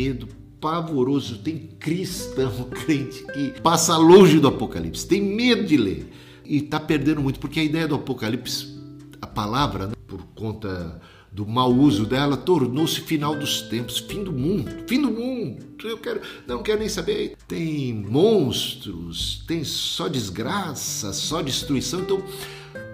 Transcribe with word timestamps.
medo 0.00 0.28
pavoroso. 0.60 1.38
Tem 1.38 1.58
cristão, 1.78 2.68
crente 2.84 3.24
que 3.32 3.60
passa 3.60 3.96
longe 3.96 4.38
do 4.40 4.48
Apocalipse, 4.48 5.06
tem 5.06 5.20
medo 5.20 5.64
de 5.64 5.76
ler 5.76 6.12
e 6.44 6.58
está 6.58 6.80
perdendo 6.80 7.20
muito, 7.20 7.38
porque 7.38 7.60
a 7.60 7.64
ideia 7.64 7.86
do 7.86 7.94
Apocalipse, 7.94 8.78
a 9.20 9.26
palavra, 9.26 9.86
né, 9.86 9.92
por 10.06 10.22
conta 10.34 11.00
do 11.30 11.46
mau 11.46 11.72
uso 11.72 12.04
dela, 12.04 12.36
tornou-se 12.36 13.00
final 13.00 13.36
dos 13.36 13.62
tempos, 13.62 13.98
fim 13.98 14.24
do 14.24 14.32
mundo, 14.32 14.68
fim 14.88 15.00
do 15.00 15.12
mundo. 15.12 15.64
Eu 15.84 15.98
quero, 15.98 16.20
não 16.46 16.60
quero 16.60 16.80
nem 16.80 16.88
saber. 16.88 17.36
Tem 17.46 17.94
monstros, 17.94 19.44
tem 19.46 19.62
só 19.62 20.08
desgraça, 20.08 21.12
só 21.12 21.40
destruição. 21.40 22.00
Então 22.00 22.20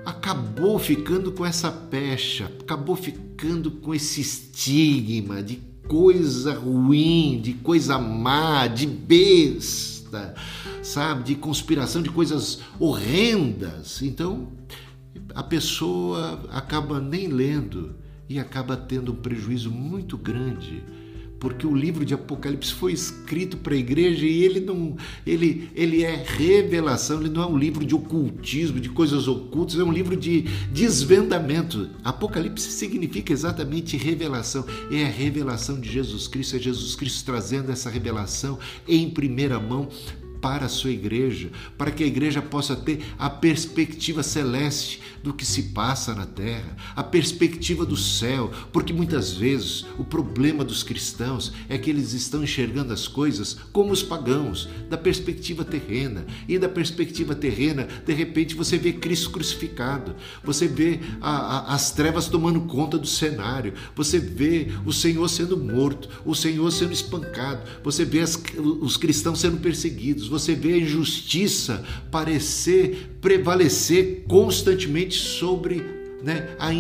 acabou 0.05 0.79
ficando 0.79 1.33
com 1.33 1.47
essa 1.47 1.71
pecha, 1.71 2.53
acabou 2.61 2.95
ficando 2.95 3.71
com 3.71 3.95
esse 3.95 4.21
estigma 4.21 5.43
de 5.43 5.63
coisa 5.89 6.55
ruim, 6.55 7.41
de 7.43 7.55
coisa 7.55 7.99
má, 7.99 8.67
de 8.67 8.87
besta, 8.87 10.35
sabe, 10.83 11.25
de 11.25 11.35
conspiração, 11.35 12.03
de 12.03 12.11
coisas 12.11 12.61
horrendas. 12.79 14.03
Então 14.03 14.49
a 15.35 15.43
pessoa 15.43 16.45
acaba 16.51 17.01
nem 17.01 17.29
lendo 17.29 17.97
e 18.29 18.39
acaba 18.39 18.77
tendo 18.77 19.13
um 19.13 19.17
prejuízo 19.17 19.71
muito 19.71 20.17
grande 20.17 20.83
porque 21.39 21.67
o 21.67 21.75
livro 21.75 22.05
de 22.05 22.15
Apocalipse 22.15 22.73
foi 22.73 22.93
escrito 22.93 23.57
para 23.57 23.75
a 23.75 23.77
igreja 23.77 24.27
e 24.27 24.43
ele 24.43 24.61
não 24.61 24.97
ele, 25.27 25.71
ele 25.75 26.03
é 26.03 26.25
revelação, 26.25 27.21
ele 27.21 27.31
não 27.31 27.43
é 27.43 27.47
um 27.47 27.59
livro 27.59 27.85
de 27.85 27.95
ocultismo, 27.95 28.81
de 28.81 28.89
coisas 28.89 29.29
ocultas, 29.29 29.79
é 29.79 29.85
um 29.85 29.93
livro 29.93 30.17
de 30.17 30.43
desvendamento. 30.73 31.91
Apocalipse 32.03 32.71
significa 32.71 33.33
exatamente 33.33 33.97
revelação, 33.97 34.65
é 34.91 35.05
a 35.05 35.09
revelação 35.09 35.81
de 35.81 35.91
Jesus 35.91 36.27
Cristo, 36.29 36.57
é 36.57 36.59
Jesus 36.59 36.95
Cristo 36.95 37.25
trazendo 37.25 37.71
essa 37.71 37.91
revelação 37.91 38.59
em 38.89 39.11
primeira 39.11 39.61
mão 39.61 39.89
para 40.41 40.67
a 40.67 40.69
sua 40.69 40.91
igreja, 40.91 41.51
para 41.77 41.91
que 41.91 42.05
a 42.05 42.07
igreja 42.07 42.41
possa 42.43 42.77
ter 42.77 43.05
a 43.19 43.29
perspectiva 43.29 44.23
celeste 44.23 45.01
do 45.23 45.35
que 45.35 45.45
se 45.45 45.65
passa 45.65 46.15
na 46.15 46.27
terra, 46.27 46.77
a 46.95 47.03
perspectiva 47.03 47.85
do 47.85 47.97
céu, 47.97 48.51
porque 48.73 48.93
muitas 48.93 49.33
vezes 49.33 49.85
o 49.99 50.05
problema 50.05 50.65
dos 50.65 50.83
cristãos 50.83 51.53
é 51.69 51.77
que 51.77 51.91
eles 51.91 52.13
estão 52.13 52.45
enxergando 52.45 52.93
as 52.93 53.09
coisas 53.09 53.57
como 53.73 53.93
os 53.93 54.03
pagãos, 54.03 54.69
da 54.89 54.97
perspectiva 54.97 55.65
terrena, 55.65 56.25
e 56.49 56.59
da 56.59 56.69
perspectiva 56.69 57.35
terrena, 57.35 57.89
de 58.05 58.13
repente 58.13 58.55
você 58.55 58.79
vê 58.79 58.93
Cristo 58.93 59.31
crucificado, 59.31 60.15
você 60.45 60.69
vê 60.69 61.01
a, 61.21 61.31
a, 61.31 61.75
as 61.75 61.91
trevas 61.91 62.29
tomando 62.29 62.61
conta 62.63 62.99
do 62.99 63.07
cenário, 63.07 63.75
você 63.95 64.19
vê 64.19 64.69
o 64.85 64.93
Senhor 64.93 65.29
sendo 65.29 65.57
morto, 65.57 66.09
o 66.25 66.35
Senhor 66.35 66.71
sendo 66.71 66.93
espancado, 66.93 67.63
você 67.83 68.05
vê 68.05 68.21
as, 68.21 68.41
os 68.81 68.97
cristãos 68.97 69.41
sendo 69.41 69.59
perseguidos, 69.59 70.26
você 70.27 70.55
vê 70.55 70.75
a 70.75 70.79
injustiça 70.79 71.85
parecer 72.11 73.17
prevalecer 73.21 74.25
constantemente 74.29 75.17
sobre 75.17 75.96
né, 76.27 76.49
a, 76.59 76.71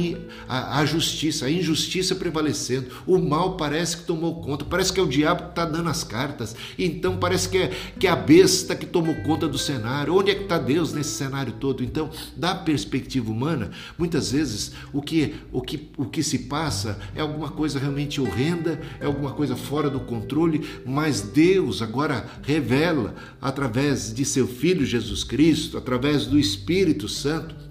a, 0.48 0.80
a, 0.80 0.84
justiça, 0.84 1.46
a 1.46 1.50
injustiça 1.50 2.16
prevalecendo. 2.16 2.88
O 3.06 3.16
mal 3.16 3.56
parece 3.56 3.98
que 3.98 4.02
tomou 4.02 4.42
conta, 4.42 4.64
parece 4.64 4.92
que 4.92 4.98
é 4.98 5.02
o 5.04 5.06
diabo 5.06 5.44
que 5.44 5.48
está 5.50 5.64
dando 5.64 5.88
as 5.88 6.02
cartas. 6.02 6.56
Então 6.76 7.16
parece 7.16 7.48
que 7.48 7.58
é, 7.58 7.70
que 7.96 8.08
é 8.08 8.10
a 8.10 8.16
besta 8.16 8.74
que 8.74 8.84
tomou 8.84 9.14
conta 9.22 9.46
do 9.46 9.56
cenário. 9.56 10.16
Onde 10.16 10.32
é 10.32 10.34
que 10.34 10.42
está 10.42 10.58
Deus 10.58 10.92
nesse 10.92 11.10
cenário 11.10 11.52
todo? 11.60 11.84
Então, 11.84 12.10
da 12.36 12.56
perspectiva 12.56 13.30
humana, 13.30 13.70
muitas 13.96 14.32
vezes 14.32 14.72
o 14.92 15.00
que, 15.00 15.36
o, 15.52 15.62
que, 15.62 15.90
o 15.96 16.06
que 16.06 16.24
se 16.24 16.40
passa 16.40 16.98
é 17.14 17.20
alguma 17.20 17.48
coisa 17.48 17.78
realmente 17.78 18.20
horrenda, 18.20 18.80
é 19.00 19.06
alguma 19.06 19.30
coisa 19.30 19.54
fora 19.54 19.88
do 19.88 20.00
controle, 20.00 20.66
mas 20.84 21.20
Deus 21.20 21.82
agora 21.82 22.26
revela 22.42 23.14
através 23.40 24.12
de 24.12 24.24
seu 24.24 24.48
Filho 24.48 24.84
Jesus 24.84 25.22
Cristo, 25.22 25.78
através 25.78 26.26
do 26.26 26.36
Espírito 26.36 27.08
Santo 27.08 27.65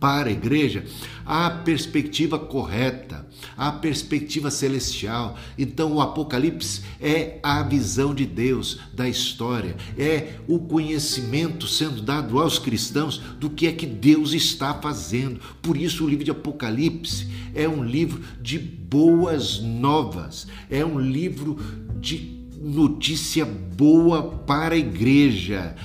para 0.00 0.30
a 0.30 0.32
igreja 0.32 0.84
a 1.26 1.48
perspectiva 1.48 2.38
correta, 2.38 3.24
a 3.56 3.70
perspectiva 3.70 4.50
celestial. 4.50 5.38
Então, 5.56 5.92
o 5.92 6.00
Apocalipse 6.00 6.82
é 7.00 7.38
a 7.42 7.62
visão 7.62 8.12
de 8.12 8.26
Deus 8.26 8.80
da 8.92 9.08
história, 9.08 9.76
é 9.96 10.34
o 10.48 10.58
conhecimento 10.58 11.68
sendo 11.68 12.02
dado 12.02 12.40
aos 12.40 12.58
cristãos 12.58 13.18
do 13.38 13.48
que 13.48 13.68
é 13.68 13.72
que 13.72 13.86
Deus 13.86 14.32
está 14.32 14.74
fazendo. 14.74 15.38
Por 15.62 15.76
isso, 15.76 16.04
o 16.04 16.08
livro 16.08 16.24
de 16.24 16.32
Apocalipse 16.32 17.28
é 17.54 17.68
um 17.68 17.84
livro 17.84 18.22
de 18.40 18.58
boas 18.58 19.60
novas, 19.60 20.48
é 20.68 20.84
um 20.84 20.98
livro 20.98 21.58
de 22.00 22.40
notícia 22.60 23.44
boa 23.44 24.22
para 24.22 24.74
a 24.74 24.78
igreja 24.78 25.76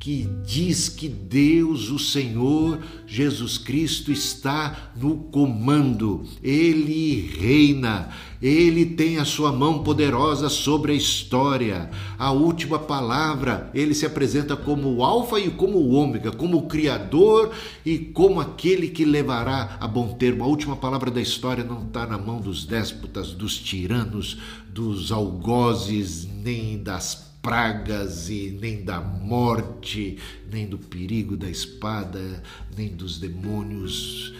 que 0.00 0.26
diz 0.42 0.88
que 0.88 1.06
Deus, 1.06 1.90
o 1.90 1.98
Senhor 1.98 2.80
Jesus 3.06 3.58
Cristo, 3.58 4.10
está 4.10 4.92
no 4.96 5.14
comando, 5.24 6.24
ele 6.42 7.30
reina, 7.38 8.08
ele 8.40 8.86
tem 8.86 9.18
a 9.18 9.26
sua 9.26 9.52
mão 9.52 9.82
poderosa 9.82 10.48
sobre 10.48 10.92
a 10.92 10.94
história. 10.94 11.90
A 12.18 12.32
última 12.32 12.78
palavra, 12.78 13.70
ele 13.74 13.92
se 13.92 14.06
apresenta 14.06 14.56
como 14.56 14.88
o 14.88 15.04
Alfa 15.04 15.38
e 15.38 15.50
como 15.50 15.76
o 15.76 15.92
Ômega, 15.92 16.32
como 16.32 16.56
o 16.56 16.66
Criador 16.66 17.52
e 17.84 17.98
como 17.98 18.40
aquele 18.40 18.88
que 18.88 19.04
levará 19.04 19.76
a 19.78 19.86
bom 19.86 20.14
termo. 20.14 20.44
A 20.44 20.46
última 20.46 20.76
palavra 20.76 21.10
da 21.10 21.20
história 21.20 21.62
não 21.62 21.82
está 21.82 22.06
na 22.06 22.16
mão 22.16 22.40
dos 22.40 22.64
déspotas, 22.64 23.32
dos 23.32 23.58
tiranos, 23.58 24.38
dos 24.66 25.12
algozes, 25.12 26.26
nem 26.42 26.82
das 26.82 27.29
pragas 27.42 28.28
e 28.28 28.56
nem 28.60 28.84
da 28.84 29.00
morte, 29.00 30.18
nem 30.50 30.66
do 30.66 30.78
perigo 30.78 31.36
da 31.36 31.48
espada, 31.48 32.42
nem 32.76 32.88
dos 32.88 33.18
demônios, 33.18 34.34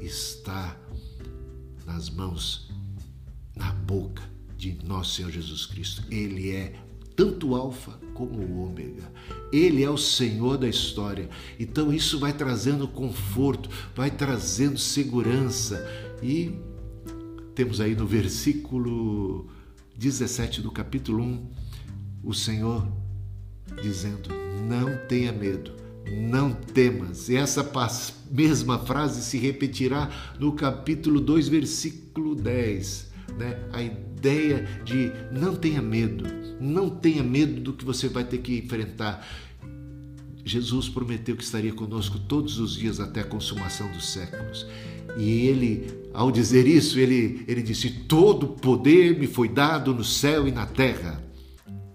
está 0.00 0.76
nas 1.86 2.10
mãos, 2.10 2.70
na 3.56 3.72
boca 3.72 4.22
de 4.56 4.78
nosso 4.84 5.14
Senhor 5.14 5.30
Jesus 5.30 5.66
Cristo. 5.66 6.04
Ele 6.10 6.50
é 6.50 6.74
tanto 7.16 7.48
o 7.48 7.56
Alfa 7.56 7.98
como 8.14 8.38
o 8.38 8.64
Ômega. 8.64 9.10
Ele 9.52 9.82
é 9.82 9.90
o 9.90 9.98
Senhor 9.98 10.56
da 10.56 10.68
história. 10.68 11.28
Então 11.58 11.92
isso 11.92 12.18
vai 12.18 12.32
trazendo 12.32 12.86
conforto, 12.86 13.68
vai 13.94 14.10
trazendo 14.10 14.78
segurança. 14.78 15.84
E 16.22 16.52
temos 17.54 17.80
aí 17.80 17.96
no 17.96 18.06
versículo 18.06 19.48
17 19.96 20.60
do 20.60 20.70
capítulo 20.70 21.24
1 21.24 21.57
o 22.28 22.34
Senhor 22.34 22.86
dizendo: 23.82 24.28
Não 24.68 24.98
tenha 25.08 25.32
medo, 25.32 25.72
não 26.12 26.52
temas. 26.52 27.30
E 27.30 27.36
essa 27.36 27.66
mesma 28.30 28.78
frase 28.78 29.22
se 29.22 29.38
repetirá 29.38 30.10
no 30.38 30.52
capítulo 30.52 31.20
2, 31.20 31.48
versículo 31.48 32.34
10. 32.34 33.10
Né? 33.38 33.58
A 33.72 33.82
ideia 33.82 34.68
de 34.84 35.10
não 35.32 35.56
tenha 35.56 35.80
medo, 35.80 36.26
não 36.60 36.90
tenha 36.90 37.22
medo 37.22 37.62
do 37.62 37.72
que 37.72 37.84
você 37.84 38.08
vai 38.08 38.24
ter 38.24 38.38
que 38.38 38.58
enfrentar. 38.58 39.26
Jesus 40.44 40.88
prometeu 40.88 41.34
que 41.34 41.42
estaria 41.42 41.72
conosco 41.72 42.18
todos 42.18 42.58
os 42.58 42.74
dias 42.74 43.00
até 43.00 43.20
a 43.20 43.24
consumação 43.24 43.90
dos 43.90 44.06
séculos. 44.06 44.66
E 45.16 45.46
ele, 45.46 45.86
ao 46.12 46.30
dizer 46.30 46.66
isso, 46.66 46.98
ele, 46.98 47.42
ele 47.48 47.62
disse: 47.62 47.88
Todo 48.06 48.48
poder 48.48 49.18
me 49.18 49.26
foi 49.26 49.48
dado 49.48 49.94
no 49.94 50.04
céu 50.04 50.46
e 50.46 50.52
na 50.52 50.66
terra. 50.66 51.27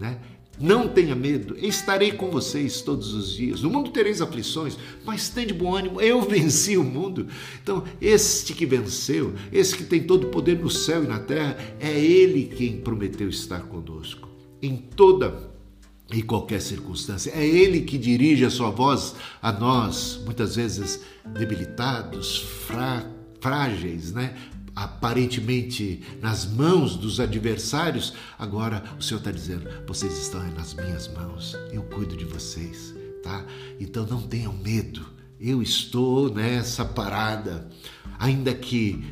Né? 0.04 0.18
Não 0.60 0.86
tenha 0.86 1.16
medo, 1.16 1.56
estarei 1.58 2.12
com 2.12 2.30
vocês 2.30 2.82
todos 2.82 3.14
os 3.14 3.34
dias. 3.34 3.62
No 3.62 3.70
mundo 3.70 3.90
tereis 3.90 4.22
aflições, 4.22 4.78
mas 5.06 5.30
tem 5.30 5.48
de 5.48 5.54
bom 5.54 5.74
ânimo, 5.74 6.02
eu 6.02 6.22
venci 6.28 6.76
o 6.76 6.84
mundo. 6.84 7.28
Então, 7.64 7.86
este 8.02 8.54
que 8.54 8.66
venceu, 8.66 9.34
esse 9.50 9.78
que 9.78 9.86
tem 9.86 10.04
todo 10.04 10.26
o 10.26 10.30
poder 10.30 10.60
no 10.60 10.70
céu 10.70 11.06
e 11.06 11.08
na 11.08 11.20
terra, 11.20 11.58
é 11.80 11.98
ele 11.98 12.52
quem 12.54 12.82
prometeu 12.82 13.30
estar 13.30 13.62
conosco. 13.62 14.28
Em 14.62 14.76
toda 14.76 15.54
e 16.12 16.22
qualquer 16.22 16.62
circunstância. 16.62 17.32
É 17.32 17.46
Ele 17.46 17.82
que 17.82 17.98
dirige 17.98 18.46
a 18.46 18.50
sua 18.50 18.70
voz 18.70 19.16
a 19.42 19.52
nós, 19.52 20.22
muitas 20.24 20.56
vezes 20.56 21.02
debilitados, 21.26 22.46
frágeis, 23.40 24.14
né? 24.14 24.36
Aparentemente 24.76 26.02
nas 26.22 26.46
mãos 26.46 26.96
dos 26.96 27.20
adversários, 27.20 28.14
agora 28.38 28.84
o 28.98 29.02
Senhor 29.02 29.20
está 29.20 29.32
dizendo: 29.32 29.70
vocês 29.88 30.18
estão 30.18 30.44
nas 30.54 30.74
minhas 30.74 31.08
mãos, 31.08 31.56
eu 31.72 31.84
cuido 31.84 32.16
de 32.18 32.26
vocês, 32.26 32.94
tá? 33.22 33.46
Então 33.80 34.06
não 34.06 34.22
tenham 34.22 34.54
medo, 34.54 35.06
eu 35.40 35.62
estou 35.62 36.34
nessa 36.34 36.86
parada, 36.86 37.70
ainda 38.18 38.54
que 38.54 39.04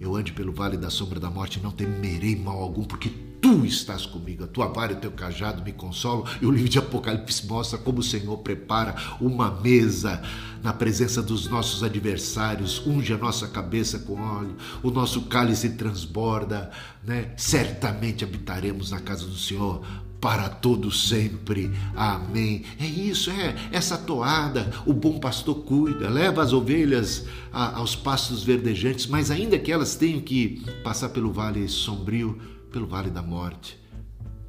eu 0.00 0.14
ande 0.14 0.32
pelo 0.32 0.52
vale 0.52 0.76
da 0.76 0.90
sombra 0.90 1.18
da 1.18 1.30
morte, 1.30 1.60
não 1.60 1.70
temerei 1.70 2.36
mal 2.36 2.60
algum, 2.60 2.84
porque 2.84 3.10
tu 3.44 3.62
estás 3.66 4.06
comigo, 4.06 4.44
a 4.44 4.46
tua 4.46 4.68
vara 4.68 4.92
e 4.92 4.96
o 4.96 4.98
teu 4.98 5.10
cajado 5.10 5.62
me 5.62 5.70
consolam. 5.70 6.24
E 6.40 6.46
o 6.46 6.50
livro 6.50 6.66
de 6.66 6.78
Apocalipse 6.78 7.46
mostra 7.46 7.78
como 7.78 7.98
o 7.98 8.02
Senhor 8.02 8.38
prepara 8.38 8.94
uma 9.20 9.50
mesa 9.50 10.22
na 10.62 10.72
presença 10.72 11.22
dos 11.22 11.46
nossos 11.46 11.82
adversários, 11.82 12.82
unge 12.86 13.12
a 13.12 13.18
nossa 13.18 13.46
cabeça 13.46 13.98
com 13.98 14.18
óleo, 14.18 14.56
o 14.82 14.90
nosso 14.90 15.26
cálice 15.26 15.68
transborda, 15.68 16.70
né? 17.04 17.34
Certamente 17.36 18.24
habitaremos 18.24 18.90
na 18.90 19.00
casa 19.00 19.26
do 19.26 19.36
Senhor 19.36 19.84
para 20.22 20.48
todo 20.48 20.90
sempre. 20.90 21.70
Amém. 21.94 22.64
É 22.80 22.86
isso, 22.86 23.30
é 23.30 23.54
essa 23.70 23.98
toada. 23.98 24.72
O 24.86 24.94
bom 24.94 25.18
pastor 25.18 25.56
cuida, 25.64 26.08
leva 26.08 26.42
as 26.42 26.54
ovelhas 26.54 27.26
a, 27.52 27.76
aos 27.76 27.94
pastos 27.94 28.42
verdejantes, 28.42 29.06
mas 29.06 29.30
ainda 29.30 29.58
que 29.58 29.70
elas 29.70 29.96
tenham 29.96 30.22
que 30.22 30.62
passar 30.82 31.10
pelo 31.10 31.30
vale 31.30 31.68
sombrio, 31.68 32.53
pelo 32.74 32.88
vale 32.88 33.08
da 33.08 33.22
morte, 33.22 33.78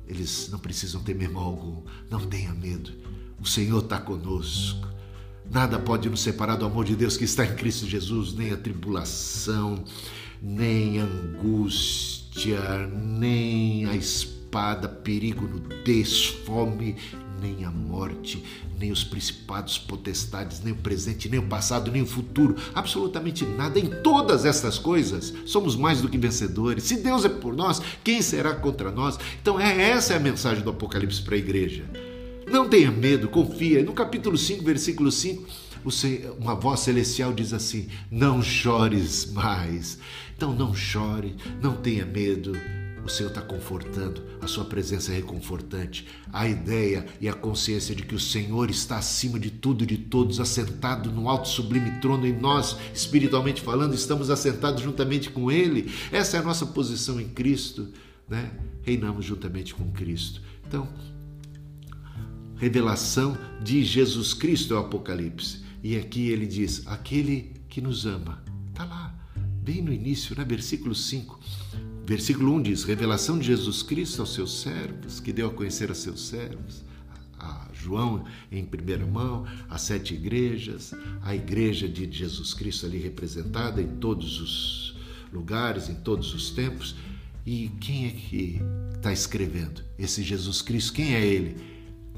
eles 0.08 0.50
não 0.52 0.58
precisam 0.58 1.00
temer 1.04 1.30
mal 1.30 1.44
algum. 1.44 1.84
Não 2.10 2.26
tenha 2.26 2.52
medo. 2.56 2.92
O 3.40 3.46
Senhor 3.46 3.84
está 3.84 4.00
conosco. 4.00 4.88
Nada 5.52 5.78
pode 5.78 6.10
nos 6.10 6.22
separar 6.22 6.56
do 6.56 6.66
amor 6.66 6.86
de 6.86 6.96
Deus 6.96 7.18
que 7.18 7.24
está 7.24 7.46
em 7.46 7.56
Cristo 7.56 7.86
Jesus, 7.86 8.34
nem 8.34 8.52
a 8.52 8.58
tribulação, 8.58 9.84
nem 10.42 11.00
a 11.00 11.04
angústia, 11.04 12.88
nem 12.88 13.86
a 13.86 13.96
espada 13.96 14.90
perigo, 14.90 15.48
nudez, 15.48 16.26
fome, 16.26 16.96
nem 17.42 17.66
a 17.66 17.72
morte, 17.72 18.44
nem 18.80 18.92
os 18.92 19.04
principados, 19.04 19.78
potestades, 19.78 20.62
nem 20.64 20.74
o 20.74 20.78
presente, 20.78 21.30
nem 21.30 21.40
o 21.40 21.48
passado, 21.48 21.92
nem 21.92 22.02
o 22.02 22.06
futuro, 22.08 22.56
absolutamente 22.74 23.46
nada. 23.46 23.80
Em 23.80 23.88
todas 24.02 24.46
estas 24.46 24.78
coisas, 24.78 25.34
somos 25.46 25.76
mais 25.76 26.02
do 26.02 26.10
que 26.10 26.18
vencedores. 26.18 26.84
Se 26.84 26.98
Deus 26.98 27.26
é 27.26 27.30
por 27.30 27.56
nós, 27.56 27.82
quem 28.04 28.22
será 28.22 28.56
contra 28.56 28.92
nós? 28.92 29.18
Então, 29.42 29.60
é 29.60 29.90
essa 29.90 30.14
é 30.14 30.18
a 30.18 30.20
mensagem 30.20 30.64
do 30.64 30.70
Apocalipse 30.70 31.22
para 31.22 31.36
a 31.36 31.40
igreja. 31.40 31.84
Não 32.48 32.70
tenha 32.70 32.92
medo, 32.92 33.28
confia. 33.28 33.84
No 33.84 33.94
capítulo 33.94 34.38
5, 34.38 34.64
versículo 34.64 35.12
5, 35.12 35.48
uma 36.40 36.56
voz 36.56 36.82
celestial 36.82 37.34
diz 37.34 37.54
assim: 37.54 37.88
Não 38.10 38.42
chores 38.42 39.32
mais. 39.32 39.98
Então, 40.36 40.54
não 40.54 40.74
chore, 40.74 41.36
não 41.62 41.76
tenha 41.78 42.06
medo 42.06 42.54
o 43.06 43.10
Senhor 43.10 43.30
está 43.30 43.42
confortando, 43.42 44.24
a 44.42 44.48
sua 44.48 44.66
presença 44.66 45.12
é 45.12 45.16
reconfortante. 45.16 46.08
A 46.34 46.48
ideia 46.48 47.06
e 47.22 47.30
a 47.30 47.34
consciência 47.34 47.96
de 47.96 48.02
que 48.02 48.16
o 48.16 48.20
Senhor 48.20 48.72
está 48.72 48.98
acima 48.98 49.40
de 49.40 49.52
tudo 49.52 49.84
e 49.84 49.88
de 49.88 49.98
todos, 49.98 50.40
assentado 50.40 51.12
no 51.12 51.30
alto 51.30 51.48
sublime 51.48 52.00
trono, 52.02 52.26
e 52.26 52.34
nós, 52.34 52.76
espiritualmente 52.94 53.62
falando, 53.62 53.94
estamos 53.94 54.32
assentados 54.32 54.82
juntamente 54.82 55.30
com 55.30 55.52
Ele. 55.52 55.94
Essa 56.12 56.38
é 56.38 56.40
a 56.40 56.44
nossa 56.44 56.66
posição 56.66 57.22
em 57.22 57.30
Cristo, 57.30 57.90
né? 58.28 58.52
Reinamos 58.82 59.24
juntamente 59.24 59.76
com 59.76 59.92
Cristo. 59.92 60.42
Então, 60.68 60.90
revelação 62.56 63.38
de 63.64 63.84
Jesus 63.84 64.34
Cristo 64.34 64.74
é 64.74 64.78
o 64.78 64.80
Apocalipse. 64.80 65.64
E 65.84 65.96
aqui 65.96 66.30
ele 66.30 66.48
diz: 66.48 66.88
aquele 66.88 67.54
que 67.70 67.82
nos 67.82 68.08
ama. 68.08 68.44
Está 68.70 68.84
lá, 68.84 69.16
bem 69.62 69.82
no 69.84 69.94
início, 69.94 70.36
né? 70.36 70.44
versículo 70.44 70.96
5. 70.96 71.40
Versículo 72.06 72.54
1 72.54 72.62
diz: 72.62 72.84
Revelação 72.84 73.40
de 73.40 73.48
Jesus 73.48 73.82
Cristo 73.82 74.22
aos 74.22 74.34
seus 74.34 74.62
servos, 74.62 75.20
que 75.20 75.34
deu 75.34 75.48
a 75.48 75.54
conhecer 75.54 75.90
a 75.90 75.96
seus 75.96 76.28
servos, 76.28 76.84
a 77.40 77.68
João 77.74 78.26
em 78.52 78.64
primeira 78.64 79.08
mão, 79.08 79.44
as 79.68 79.82
sete 79.82 80.14
igrejas, 80.14 80.94
a 81.24 81.36
igreja 81.36 81.90
de 81.90 82.10
Jesus 82.12 82.54
Cristo 82.54 82.86
ali 82.86 83.00
representada 83.00 83.82
em 83.82 83.88
todos 83.98 84.40
os 84.40 84.96
lugares, 85.34 85.90
em 85.90 85.96
todos 85.96 86.32
os 86.36 86.52
tempos. 86.52 86.96
E 87.44 87.70
quem 87.82 88.06
é 88.06 88.12
que 88.12 88.62
está 88.96 89.12
escrevendo? 89.12 89.84
Esse 89.98 90.22
Jesus 90.22 90.62
Cristo, 90.62 90.94
quem 90.94 91.16
é 91.16 91.26
ele? 91.26 91.56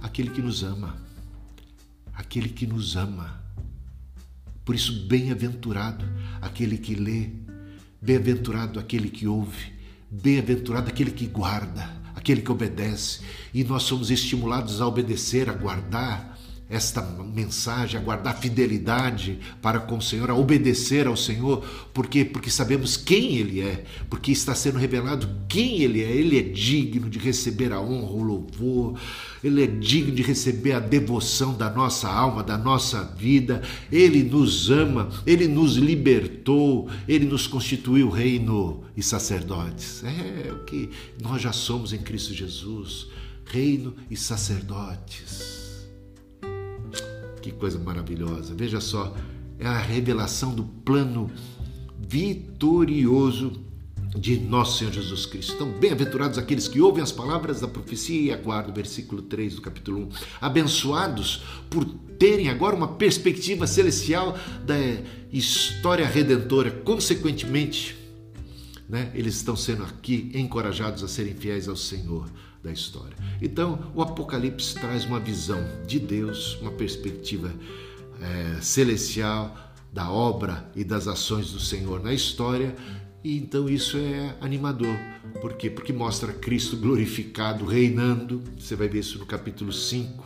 Aquele 0.01 0.31
que 0.31 0.41
nos 0.41 0.63
ama. 0.63 0.97
Aquele 2.13 2.49
que 2.49 2.67
nos 2.67 2.97
ama. 2.97 3.41
Por 4.65 4.75
isso, 4.75 5.07
bem-aventurado 5.07 6.05
aquele 6.41 6.77
que 6.77 6.93
lê, 6.93 7.29
bem-aventurado 8.01 8.79
aquele 8.79 9.09
que 9.09 9.25
ouve, 9.25 9.76
Bem-aventurado 10.09 10.89
aquele 10.89 11.11
que 11.11 11.25
guarda, 11.27 11.89
aquele 12.15 12.41
que 12.41 12.51
obedece. 12.51 13.21
E 13.53 13.63
nós 13.63 13.83
somos 13.83 14.09
estimulados 14.09 14.81
a 14.81 14.87
obedecer, 14.87 15.49
a 15.49 15.53
guardar 15.53 16.36
esta 16.69 17.01
mensagem, 17.01 17.97
a 17.97 18.03
guardar 18.03 18.37
fidelidade 18.37 19.39
para 19.61 19.79
com 19.79 19.97
o 19.97 20.01
Senhor, 20.01 20.29
a 20.29 20.35
obedecer 20.35 21.07
ao 21.07 21.15
Senhor, 21.15 21.65
porque 21.93 22.25
porque 22.25 22.49
sabemos 22.49 22.97
quem 22.97 23.37
ele 23.37 23.61
é, 23.61 23.85
porque 24.09 24.31
está 24.33 24.53
sendo 24.53 24.77
revelado 24.77 25.29
quem 25.47 25.81
ele 25.81 26.03
é. 26.03 26.11
Ele 26.11 26.37
é 26.37 26.41
digno 26.41 27.09
de 27.09 27.19
receber 27.19 27.71
a 27.71 27.79
honra, 27.79 28.11
o 28.11 28.21
louvor, 28.21 28.99
ele 29.41 29.63
é 29.63 29.67
digno 29.67 30.13
de 30.13 30.21
receber 30.21 30.73
a 30.73 30.79
devoção 30.79 31.55
da 31.55 31.69
nossa 31.69 32.09
alma, 32.09 32.43
da 32.43 32.57
nossa 32.57 33.01
vida. 33.17 33.61
Ele 33.89 34.21
nos 34.23 34.69
ama, 34.69 35.09
ele 35.25 35.47
nos 35.47 35.77
libertou, 35.77 36.89
ele 37.07 37.25
nos 37.25 37.47
constituiu 37.47 38.09
reino 38.09 38.83
e 38.95 39.01
sacerdotes. 39.01 40.03
É 40.03 40.51
o 40.51 40.65
que 40.65 40.89
nós 41.21 41.41
já 41.41 41.53
somos 41.53 41.93
em 41.93 41.99
Cristo 41.99 42.33
Jesus, 42.33 43.07
reino 43.45 43.95
e 44.11 44.17
sacerdotes. 44.17 45.56
Coisa 47.59 47.79
maravilhosa. 47.79 48.53
Veja 48.55 48.79
só, 48.79 49.15
é 49.59 49.65
a 49.65 49.77
revelação 49.77 50.53
do 50.53 50.63
plano 50.63 51.31
vitorioso 51.99 53.65
de 54.15 54.39
nosso 54.39 54.79
Senhor 54.79 54.93
Jesus 54.93 55.25
Cristo. 55.25 55.53
Então, 55.53 55.71
bem-aventurados 55.71 56.37
aqueles 56.37 56.67
que 56.67 56.79
ouvem 56.79 57.03
as 57.03 57.11
palavras 57.11 57.61
da 57.61 57.67
profecia 57.67 58.19
e 58.19 58.31
aguardam 58.31 58.73
versículo 58.73 59.21
3 59.21 59.55
do 59.55 59.61
capítulo 59.61 60.03
1. 60.03 60.09
Abençoados 60.41 61.43
por 61.69 61.85
terem 62.17 62.49
agora 62.49 62.75
uma 62.75 62.87
perspectiva 62.87 63.67
celestial 63.67 64.37
da 64.65 64.75
história 65.31 66.05
redentora. 66.05 66.71
Consequentemente, 66.71 67.97
né, 68.87 69.11
eles 69.13 69.35
estão 69.35 69.55
sendo 69.55 69.83
aqui 69.83 70.31
encorajados 70.33 71.03
a 71.03 71.07
serem 71.07 71.33
fiéis 71.33 71.67
ao 71.67 71.75
Senhor 71.75 72.29
da 72.67 72.73
história. 72.73 73.15
Então, 73.41 73.91
o 73.95 74.01
Apocalipse 74.01 74.75
traz 74.75 75.05
uma 75.05 75.19
visão 75.19 75.63
de 75.87 75.99
Deus, 75.99 76.57
uma 76.61 76.71
perspectiva 76.71 77.51
é, 78.21 78.61
celestial 78.61 79.55
da 79.91 80.11
obra 80.11 80.69
e 80.75 80.83
das 80.83 81.07
ações 81.07 81.51
do 81.51 81.59
Senhor 81.59 82.03
na 82.03 82.13
história. 82.13 82.75
E 83.23 83.37
então 83.37 83.69
isso 83.69 83.97
é 83.97 84.35
animador. 84.41 84.95
Por 85.41 85.53
quê? 85.53 85.69
Porque 85.69 85.93
mostra 85.93 86.33
Cristo 86.33 86.75
glorificado, 86.75 87.65
reinando. 87.65 88.43
Você 88.57 88.75
vai 88.75 88.87
ver 88.89 88.99
isso 88.99 89.17
no 89.17 89.25
capítulo 89.25 89.71
5, 89.71 90.23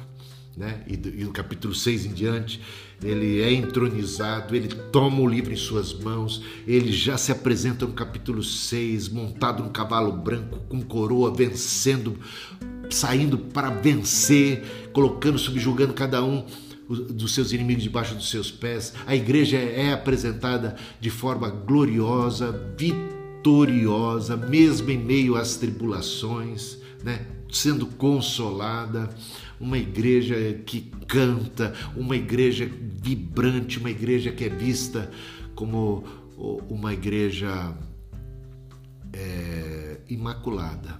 né? 0.55 0.83
E, 0.87 0.93
e 0.93 1.23
no 1.23 1.31
capítulo 1.31 1.73
6 1.73 2.05
em 2.05 2.13
diante 2.13 2.61
ele 3.03 3.41
é 3.41 3.51
entronizado, 3.51 4.55
ele 4.55 4.67
toma 4.91 5.21
o 5.21 5.27
livro 5.27 5.51
em 5.51 5.57
suas 5.57 5.91
mãos, 5.93 6.43
ele 6.67 6.91
já 6.91 7.17
se 7.17 7.31
apresenta 7.31 7.85
no 7.85 7.93
capítulo 7.93 8.43
6, 8.43 9.09
montado 9.09 9.63
num 9.63 9.69
cavalo 9.69 10.11
branco, 10.11 10.59
com 10.69 10.81
coroa, 10.81 11.33
vencendo, 11.33 12.15
saindo 12.91 13.39
para 13.39 13.71
vencer, 13.71 14.89
colocando, 14.93 15.39
subjugando 15.39 15.93
cada 15.93 16.23
um 16.23 16.45
dos 16.87 17.33
seus 17.33 17.53
inimigos 17.53 17.83
debaixo 17.83 18.13
dos 18.13 18.29
seus 18.29 18.51
pés. 18.51 18.93
A 19.07 19.15
igreja 19.15 19.57
é 19.57 19.93
apresentada 19.93 20.75
de 20.99 21.09
forma 21.09 21.49
gloriosa, 21.49 22.51
vitoriosa, 22.77 24.37
mesmo 24.37 24.91
em 24.91 24.97
meio 24.97 25.35
às 25.35 25.55
tribulações, 25.55 26.77
né? 27.03 27.25
sendo 27.51 27.85
consolada 27.85 29.09
uma 29.61 29.77
igreja 29.77 30.35
que 30.65 30.81
canta, 31.07 31.73
uma 31.95 32.15
igreja 32.15 32.65
vibrante, 32.65 33.77
uma 33.77 33.91
igreja 33.91 34.31
que 34.31 34.45
é 34.45 34.49
vista 34.49 35.11
como 35.53 36.03
uma 36.67 36.91
igreja 36.91 37.73
é, 39.13 39.99
imaculada. 40.09 40.99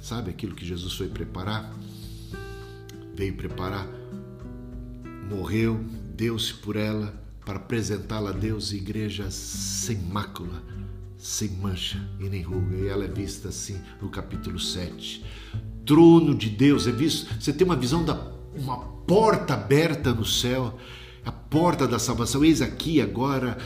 Sabe 0.00 0.30
aquilo 0.30 0.54
que 0.54 0.64
Jesus 0.64 0.94
foi 0.94 1.08
preparar? 1.08 1.72
Veio 3.14 3.34
preparar, 3.34 3.86
morreu, 5.28 5.84
deu-se 6.14 6.54
por 6.54 6.76
ela 6.76 7.20
para 7.44 7.56
apresentá-la 7.56 8.30
a 8.30 8.32
Deus, 8.32 8.72
igreja 8.72 9.28
sem 9.30 9.96
mácula, 9.98 10.62
sem 11.18 11.48
mancha 11.50 11.98
e 12.20 12.28
nem 12.28 12.42
ruga. 12.42 12.76
E 12.76 12.86
ela 12.86 13.04
é 13.04 13.08
vista 13.08 13.48
assim 13.48 13.80
no 14.00 14.08
capítulo 14.08 14.58
7 14.58 15.24
trono 15.84 16.34
de 16.34 16.48
Deus, 16.48 16.86
é 16.86 16.92
visto? 16.92 17.28
Você 17.40 17.52
tem 17.52 17.64
uma 17.64 17.76
visão 17.76 18.04
da 18.04 18.32
uma 18.54 18.78
porta 19.06 19.54
aberta 19.54 20.12
no 20.12 20.24
céu, 20.24 20.78
a 21.24 21.32
porta 21.32 21.86
da 21.86 21.98
salvação. 21.98 22.44
Eis 22.44 22.60
aqui 22.60 23.00
agora 23.00 23.56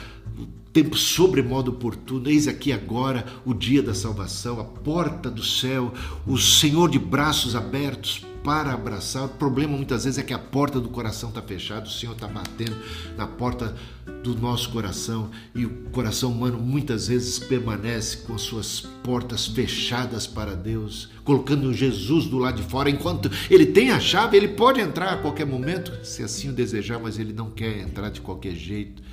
tempo 0.76 0.95
sobremodo 0.95 1.71
oportuno. 1.71 2.28
Eis 2.28 2.47
aqui 2.47 2.71
agora 2.71 3.25
o 3.47 3.54
dia 3.54 3.83
da 3.83 3.95
salvação, 3.95 4.61
a 4.61 4.64
porta 4.64 5.30
do 5.30 5.42
céu, 5.42 5.90
o 6.26 6.37
Senhor 6.37 6.90
de 6.90 6.99
braços 6.99 7.56
abertos 7.56 8.23
para 8.45 8.75
abraçar. 8.75 9.25
O 9.25 9.28
problema 9.30 9.75
muitas 9.75 10.04
vezes 10.04 10.18
é 10.18 10.23
que 10.23 10.35
a 10.35 10.38
porta 10.38 10.78
do 10.78 10.90
coração 10.90 11.30
está 11.30 11.40
fechada, 11.40 11.87
o 11.87 11.90
Senhor 11.90 12.12
está 12.12 12.28
batendo 12.28 12.76
na 13.16 13.26
porta 13.26 13.75
do 14.23 14.35
nosso 14.37 14.68
coração 14.68 15.30
e 15.54 15.64
o 15.64 15.71
coração 15.90 16.30
humano 16.30 16.59
muitas 16.59 17.09
vezes 17.09 17.38
permanece 17.38 18.18
com 18.18 18.35
as 18.35 18.42
suas 18.42 18.80
portas 19.02 19.47
fechadas 19.47 20.26
para 20.26 20.54
Deus, 20.54 21.09
colocando 21.25 21.73
Jesus 21.73 22.26
do 22.26 22.37
lado 22.37 22.61
de 22.61 22.68
fora. 22.68 22.90
Enquanto 22.90 23.30
ele 23.50 23.64
tem 23.64 23.92
a 23.92 23.99
chave, 23.99 24.37
ele 24.37 24.49
pode 24.49 24.78
entrar 24.78 25.14
a 25.14 25.16
qualquer 25.16 25.47
momento, 25.47 26.04
se 26.04 26.23
assim 26.23 26.50
o 26.50 26.52
desejar, 26.52 26.99
mas 26.99 27.18
ele 27.18 27.33
não 27.33 27.50
quer 27.50 27.78
entrar 27.78 28.11
de 28.11 28.21
qualquer 28.21 28.54
jeito. 28.54 29.06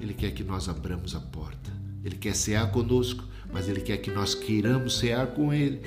Ele 0.00 0.14
quer 0.14 0.30
que 0.32 0.44
nós 0.44 0.68
abramos 0.68 1.14
a 1.14 1.20
porta. 1.20 1.72
Ele 2.04 2.16
quer 2.16 2.34
cear 2.34 2.70
conosco, 2.70 3.24
mas 3.52 3.68
ele 3.68 3.80
quer 3.80 3.96
que 3.98 4.10
nós 4.10 4.34
queiramos 4.34 4.98
cear 4.98 5.28
com 5.28 5.52
ele 5.52 5.80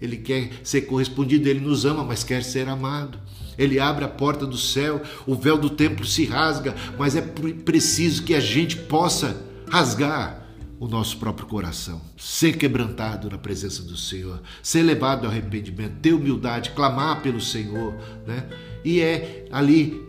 ele 0.00 0.16
quer 0.16 0.50
ser 0.64 0.82
correspondido, 0.82 1.48
ele 1.48 1.60
nos 1.60 1.84
ama, 1.84 2.02
mas 2.02 2.24
quer 2.24 2.42
ser 2.42 2.68
amado. 2.68 3.18
Ele 3.58 3.78
abre 3.78 4.04
a 4.04 4.08
porta 4.08 4.46
do 4.46 4.56
céu, 4.56 5.02
o 5.26 5.34
véu 5.34 5.58
do 5.58 5.68
templo 5.68 6.06
se 6.06 6.24
rasga, 6.24 6.74
mas 6.98 7.14
é 7.14 7.20
preciso 7.20 8.22
que 8.22 8.34
a 8.34 8.40
gente 8.40 8.76
possa 8.76 9.36
rasgar 9.68 10.40
o 10.78 10.88
nosso 10.88 11.18
próprio 11.18 11.46
coração, 11.46 12.00
ser 12.16 12.56
quebrantado 12.56 13.28
na 13.28 13.36
presença 13.36 13.82
do 13.82 13.98
Senhor, 13.98 14.40
ser 14.62 14.82
levado 14.82 15.26
ao 15.26 15.30
arrependimento, 15.30 16.00
ter 16.00 16.14
humildade, 16.14 16.70
clamar 16.70 17.20
pelo 17.20 17.40
Senhor, 17.40 17.94
né? 18.26 18.48
E 18.82 19.02
é 19.02 19.44
ali 19.52 20.02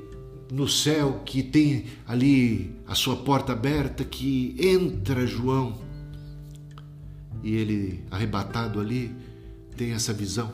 no 0.52 0.68
céu 0.68 1.22
que 1.26 1.42
tem 1.42 1.86
ali 2.06 2.76
a 2.86 2.94
sua 2.94 3.16
porta 3.16 3.54
aberta 3.54 4.04
que 4.04 4.54
entra 4.60 5.26
João 5.26 5.80
e 7.42 7.56
ele 7.56 8.04
arrebatado 8.12 8.82
ali 8.82 9.16
tem 9.78 9.94
essa 9.94 10.12
visão 10.12 10.52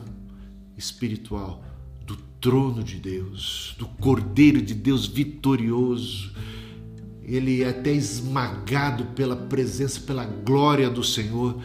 espiritual 0.76 1.64
do 2.06 2.16
trono 2.40 2.82
de 2.84 2.96
Deus, 2.96 3.74
do 3.76 3.86
Cordeiro 3.86 4.62
de 4.62 4.72
Deus 4.72 5.04
vitorioso. 5.04 6.32
Ele 7.24 7.62
é 7.62 7.68
até 7.68 7.92
esmagado 7.92 9.04
pela 9.06 9.36
presença, 9.36 10.00
pela 10.00 10.24
glória 10.24 10.88
do 10.88 11.02
Senhor. 11.02 11.60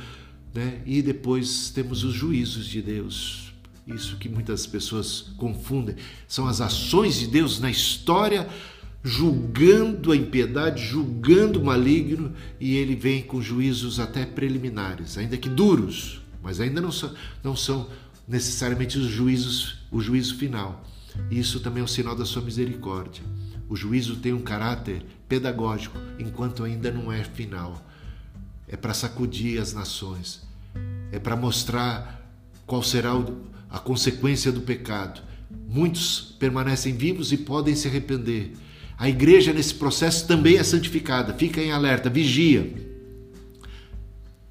Né? 0.54 0.82
E 0.86 1.02
depois 1.02 1.70
temos 1.70 2.04
os 2.04 2.13
juízos 2.13 2.66
de 2.66 2.82
Deus. 2.82 3.42
Isso 3.86 4.18
que 4.18 4.30
muitas 4.30 4.66
pessoas 4.66 5.34
confundem. 5.38 5.96
São 6.28 6.48
as 6.48 6.62
ações 6.62 7.20
de 7.20 7.28
Deus 7.28 7.60
na 7.60 7.70
história, 7.70 8.48
julgando 9.04 10.12
a 10.12 10.16
impiedade, 10.16 10.82
julgando 10.82 11.60
o 11.60 11.66
maligno, 11.66 12.34
e 12.60 12.75
ele 12.75 12.96
vem 12.96 13.22
com 13.22 13.42
juízos 13.42 14.00
até 14.00 14.25
preliminares, 14.25 15.18
ainda 15.18 15.38
que 15.38 15.50
duros, 15.50 16.22
mas 16.42 16.62
ainda 16.62 16.80
não 16.80 16.92
são, 16.92 17.13
não 17.44 17.56
são 17.56 17.90
necessariamente 18.28 18.98
os 18.98 19.08
juízos, 19.08 19.80
o 19.92 20.00
juízo 20.00 20.36
final. 20.38 20.86
Isso 21.30 21.60
também 21.60 21.82
é 21.82 21.84
um 21.84 21.88
sinal 21.88 22.16
da 22.16 22.25
sua 22.25 22.42
misericórdia. 22.42 23.24
O 23.70 23.75
juízo 23.75 24.16
tem 24.18 24.34
um 24.34 24.42
caráter 24.42 25.06
pedagógico, 25.28 25.98
enquanto 26.18 26.63
ainda 26.63 26.90
não 26.90 27.12
é 27.12 27.24
final. 27.24 27.86
É 28.68 28.78
para 28.78 28.94
sacudir 28.94 29.62
as 29.62 29.74
nações, 29.74 30.42
é 31.12 31.20
para 31.20 31.36
mostrar 31.36 32.22
qual 32.66 32.82
será 32.82 33.13
a 33.74 33.80
consequência 33.80 34.53
do 34.53 34.62
pecado. 34.62 35.22
Muitos 35.68 36.36
permanecem 36.39 36.96
vivos 36.96 37.34
e 37.34 37.38
podem 37.38 37.75
se 37.75 37.89
arrepender. 37.89 38.53
A 38.98 39.10
igreja, 39.10 39.51
nesse 39.51 39.74
processo, 39.74 40.25
também 40.25 40.56
é 40.56 40.63
santificada. 40.63 41.34
Fica 41.34 41.60
em 41.60 41.72
alerta, 41.72 42.10
vigia 42.10 42.94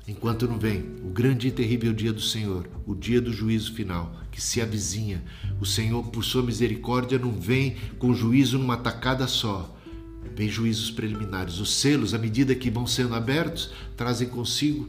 enquanto 0.07 0.47
não 0.47 0.59
vem 0.59 0.85
o 1.05 1.09
grande 1.09 1.49
e 1.49 1.51
terrível 1.51 1.93
dia 1.93 2.13
do 2.13 2.21
Senhor, 2.21 2.69
o 2.87 2.95
dia 2.95 3.21
do 3.21 3.33
juízo 3.33 3.73
final, 3.75 4.15
que 4.31 4.41
se 4.41 4.61
avizinha. 4.61 5.23
O 5.61 5.67
Senhor, 5.67 6.07
por 6.09 6.25
sua 6.25 6.43
misericórdia, 6.43 7.19
não 7.19 7.33
vem 7.33 7.77
com 7.99 8.15
juízo 8.15 8.59
numa 8.59 8.77
tacada 8.77 9.27
só. 9.27 9.77
Vem 10.35 10.49
juízos 10.49 10.91
preliminares. 10.91 11.59
Os 11.59 11.75
selos, 11.75 12.15
à 12.15 12.19
medida 12.19 12.55
que 12.55 12.71
vão 12.71 12.87
sendo 12.87 13.15
abertos, 13.15 13.71
trazem 13.97 14.29
consigo 14.29 14.89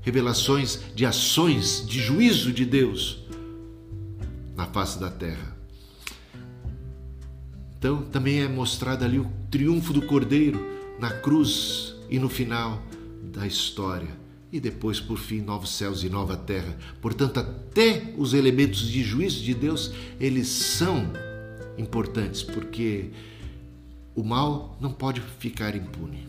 revelações 0.00 0.80
de 0.94 1.06
ações 1.06 1.84
de 1.86 2.00
juízo 2.00 2.52
de 2.52 2.64
Deus 2.64 3.21
na 4.62 4.66
face 4.66 4.98
da 4.98 5.10
terra. 5.10 5.56
Então, 7.76 8.02
também 8.02 8.40
é 8.40 8.48
mostrado 8.48 9.04
ali 9.04 9.18
o 9.18 9.28
triunfo 9.50 9.92
do 9.92 10.02
Cordeiro 10.02 10.64
na 11.00 11.10
cruz 11.10 11.96
e 12.08 12.18
no 12.18 12.28
final 12.28 12.80
da 13.34 13.44
história 13.44 14.22
e 14.52 14.60
depois, 14.60 15.00
por 15.00 15.18
fim, 15.18 15.40
novos 15.40 15.70
céus 15.70 16.04
e 16.04 16.10
nova 16.10 16.36
terra. 16.36 16.76
Portanto, 17.00 17.40
até 17.40 18.12
os 18.18 18.34
elementos 18.34 18.86
de 18.86 19.02
juízo 19.02 19.42
de 19.42 19.54
Deus, 19.54 19.92
eles 20.20 20.46
são 20.46 21.10
importantes, 21.78 22.42
porque 22.42 23.10
o 24.14 24.22
mal 24.22 24.76
não 24.78 24.92
pode 24.92 25.22
ficar 25.38 25.74
impune. 25.74 26.28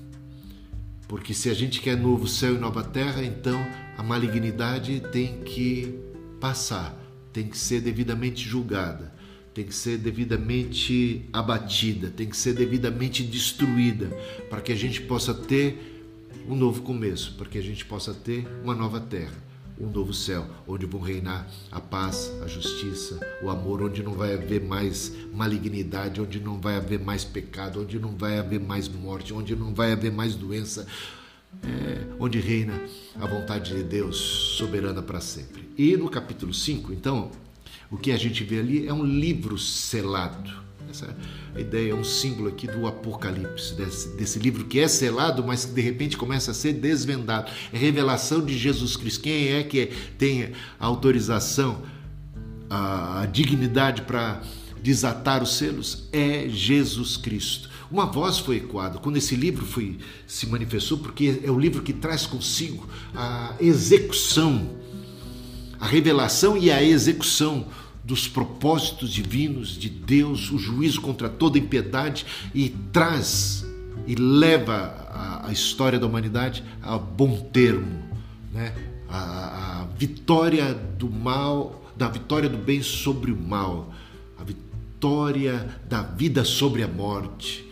Porque 1.08 1.34
se 1.34 1.50
a 1.50 1.54
gente 1.54 1.82
quer 1.82 1.98
novo 1.98 2.28
céu 2.28 2.56
e 2.56 2.58
nova 2.58 2.82
terra, 2.82 3.24
então 3.24 3.60
a 3.98 4.02
malignidade 4.02 5.02
tem 5.12 5.42
que 5.44 5.94
passar, 6.40 6.98
tem 7.34 7.48
que 7.48 7.58
ser 7.58 7.82
devidamente 7.82 8.48
julgada, 8.48 9.12
tem 9.54 9.66
que 9.66 9.74
ser 9.74 9.98
devidamente 9.98 11.28
abatida, 11.34 12.10
tem 12.10 12.28
que 12.28 12.38
ser 12.38 12.54
devidamente 12.54 13.24
destruída, 13.24 14.08
para 14.50 14.62
que 14.62 14.72
a 14.72 14.76
gente 14.76 15.02
possa 15.02 15.34
ter 15.34 15.92
um 16.48 16.56
novo 16.56 16.82
começo, 16.82 17.34
para 17.36 17.48
que 17.48 17.58
a 17.58 17.62
gente 17.62 17.86
possa 17.86 18.14
ter 18.14 18.48
uma 18.64 18.76
nova 18.76 19.00
terra, 19.00 19.34
um 19.80 19.88
novo 19.88 20.14
céu, 20.14 20.46
onde 20.68 20.86
vão 20.86 21.02
reinar 21.02 21.48
a 21.72 21.80
paz, 21.80 22.32
a 22.44 22.48
justiça, 22.48 23.20
o 23.42 23.50
amor, 23.50 23.82
onde 23.82 24.04
não 24.04 24.14
vai 24.14 24.34
haver 24.34 24.62
mais 24.62 25.12
malignidade, 25.34 26.22
onde 26.22 26.40
não 26.40 26.60
vai 26.60 26.76
haver 26.76 27.00
mais 27.00 27.24
pecado, 27.24 27.82
onde 27.82 28.00
não 28.00 28.16
vai 28.16 28.38
haver 28.38 28.60
mais 28.60 28.88
morte, 28.88 29.34
onde 29.34 29.56
não 29.56 29.74
vai 29.74 29.92
haver 29.92 30.12
mais 30.12 30.36
doença, 30.36 30.86
é, 31.62 32.16
onde 32.20 32.40
reina 32.40 32.74
a 33.20 33.28
vontade 33.28 33.76
de 33.76 33.84
Deus 33.84 34.18
soberana 34.58 35.02
para 35.02 35.20
sempre. 35.20 35.70
E 35.78 35.96
no 35.98 36.10
capítulo 36.10 36.54
5, 36.54 36.94
então, 36.94 37.32
o 37.92 37.98
que 37.98 38.12
a 38.12 38.18
gente 38.18 38.44
vê 38.44 38.60
ali 38.60 38.88
é 38.88 38.94
um 38.94 39.04
livro 39.04 39.58
selado 39.58 40.64
essa 40.94 41.16
ideia 41.58 41.92
é 41.92 41.96
um 41.96 42.04
símbolo 42.04 42.50
aqui 42.50 42.68
do 42.68 42.86
Apocalipse, 42.86 43.74
desse, 43.74 44.10
desse 44.16 44.38
livro 44.38 44.66
que 44.66 44.80
é 44.80 44.88
selado, 44.88 45.44
mas 45.44 45.66
que 45.66 45.72
de 45.72 45.82
repente 45.82 46.16
começa 46.16 46.52
a 46.52 46.54
ser 46.54 46.74
desvendado. 46.74 47.52
É 47.72 47.78
revelação 47.78 48.46
de 48.46 48.56
Jesus 48.58 48.96
Cristo. 48.96 49.24
Quem 49.24 49.54
é 49.54 49.64
que 49.64 49.88
tem 50.18 50.52
a 50.80 50.86
autorização, 50.86 51.82
a, 52.70 53.22
a 53.22 53.26
dignidade 53.26 54.04
para 54.04 54.42
desatar 54.82 55.42
os 55.42 55.58
selos? 55.58 56.08
É 56.12 56.48
Jesus 56.48 57.18
Cristo. 57.18 57.70
Uma 57.94 58.08
voz 58.08 58.40
foi 58.40 58.56
ecoada 58.58 58.98
quando 58.98 59.18
esse 59.18 59.36
livro 59.36 59.68
foi, 59.68 60.00
se 60.26 60.48
manifestou, 60.48 60.98
porque 60.98 61.42
é 61.44 61.52
o 61.52 61.60
livro 61.60 61.84
que 61.84 61.94
traz 61.94 62.26
consigo 62.26 62.90
a 63.14 63.54
execução, 63.60 64.68
a 65.80 65.86
revelação 65.86 66.58
e 66.58 66.72
a 66.72 66.82
execução 66.82 67.68
dos 68.04 68.28
propósitos 68.28 69.12
divinos 69.12 69.78
de 69.78 69.92
Deus, 69.92 70.50
o 70.50 70.58
juízo 70.58 71.02
contra 71.02 71.30
toda 71.30 71.60
impiedade 71.60 72.26
e 72.52 72.70
traz 72.92 73.64
e 74.08 74.16
leva 74.16 74.74
a, 75.12 75.50
a 75.50 75.52
história 75.52 76.00
da 76.00 76.08
humanidade 76.08 76.64
a 76.82 76.98
bom 76.98 77.42
termo, 77.54 78.02
né? 78.52 78.74
A, 79.08 79.82
a, 79.82 79.86
vitória 80.00 80.74
do 80.74 81.12
mal, 81.12 81.94
da 81.96 82.08
vitória 82.08 82.50
do 82.50 82.58
bem 82.58 82.82
sobre 82.82 83.32
o 83.32 83.40
mal, 83.40 83.94
a 84.40 84.44
vitória 84.44 85.80
da 85.88 86.02
vida 86.02 86.44
sobre 86.44 86.82
a 86.82 86.88
morte, 86.88 87.72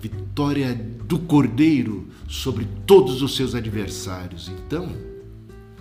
vitória 0.00 0.74
do 1.04 1.18
cordeiro 1.18 2.08
sobre 2.28 2.66
todos 2.86 3.22
os 3.22 3.36
seus 3.36 3.54
adversários. 3.54 4.48
Então, 4.48 4.88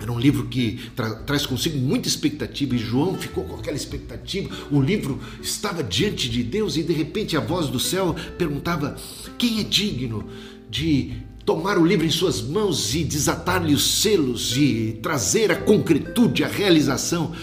era 0.02 0.12
um 0.12 0.20
livro 0.20 0.46
que 0.48 0.80
tra 0.96 1.16
traz 1.16 1.46
consigo 1.46 1.78
muita 1.78 2.08
expectativa 2.08 2.76
e 2.76 2.78
João 2.78 3.16
ficou 3.16 3.44
com 3.44 3.56
aquela 3.56 3.76
expectativa. 3.76 4.50
O 4.72 4.82
livro 4.82 5.20
estava 5.42 5.84
diante 5.84 6.30
de 6.30 6.42
Deus 6.42 6.78
e 6.78 6.84
de 6.84 6.94
repente 6.94 7.36
a 7.36 7.42
voz 7.42 7.68
do 7.68 7.80
céu 7.80 8.16
perguntava: 8.38 8.96
quem 9.38 9.60
é 9.60 9.64
digno 9.64 10.26
de 10.70 11.14
tomar 11.46 11.78
o 11.78 11.86
livro 11.86 12.06
em 12.06 12.12
suas 12.12 12.42
mãos 12.42 12.94
e 12.96 13.04
desatar-lhe 13.04 13.74
os 13.74 14.02
selos 14.02 14.56
e 14.56 15.00
trazer 15.02 15.52
a 15.52 15.56
concretude, 15.56 16.44
a 16.44 16.48
realização, 16.48 17.34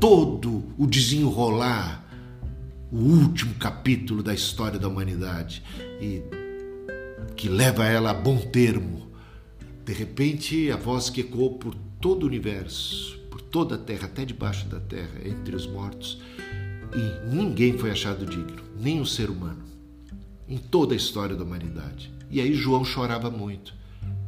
todo 0.00 0.64
o 0.78 0.86
desenrolar, 0.86 1.99
o 2.90 2.96
último 2.96 3.54
capítulo 3.54 4.22
da 4.22 4.34
história 4.34 4.78
da 4.78 4.88
humanidade 4.88 5.62
e 6.00 6.22
que 7.36 7.48
leva 7.48 7.84
ela 7.86 8.10
a 8.10 8.14
bom 8.14 8.38
termo 8.38 9.00
de 9.90 9.96
repente, 9.96 10.70
a 10.70 10.76
voz 10.76 11.10
que 11.10 11.22
ecoou 11.22 11.58
por 11.58 11.74
todo 12.00 12.22
o 12.22 12.26
universo, 12.26 13.18
por 13.28 13.40
toda 13.40 13.74
a 13.74 13.78
terra, 13.78 14.06
até 14.06 14.24
debaixo 14.24 14.66
da 14.68 14.78
terra, 14.78 15.20
entre 15.24 15.56
os 15.56 15.66
mortos, 15.66 16.20
e 16.94 17.34
ninguém 17.34 17.76
foi 17.76 17.90
achado 17.90 18.24
digno, 18.24 18.62
nem 18.78 19.00
o 19.00 19.06
ser 19.06 19.28
humano. 19.30 19.64
em 20.48 20.58
toda 20.58 20.94
a 20.94 20.96
história 20.96 21.34
da 21.34 21.44
humanidade. 21.44 22.12
E 22.28 22.40
aí 22.40 22.54
João 22.54 22.84
chorava 22.84 23.30
muito, 23.30 23.74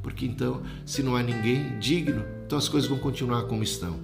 porque 0.03 0.27
então, 0.27 0.63
se 0.85 1.01
não 1.01 1.15
há 1.15 1.23
ninguém 1.23 1.79
digno, 1.79 2.25
então 2.45 2.59
as 2.59 2.69
coisas 2.69 2.89
vão 2.89 2.99
continuar 2.99 3.45
como 3.45 3.63
estão. 3.63 4.01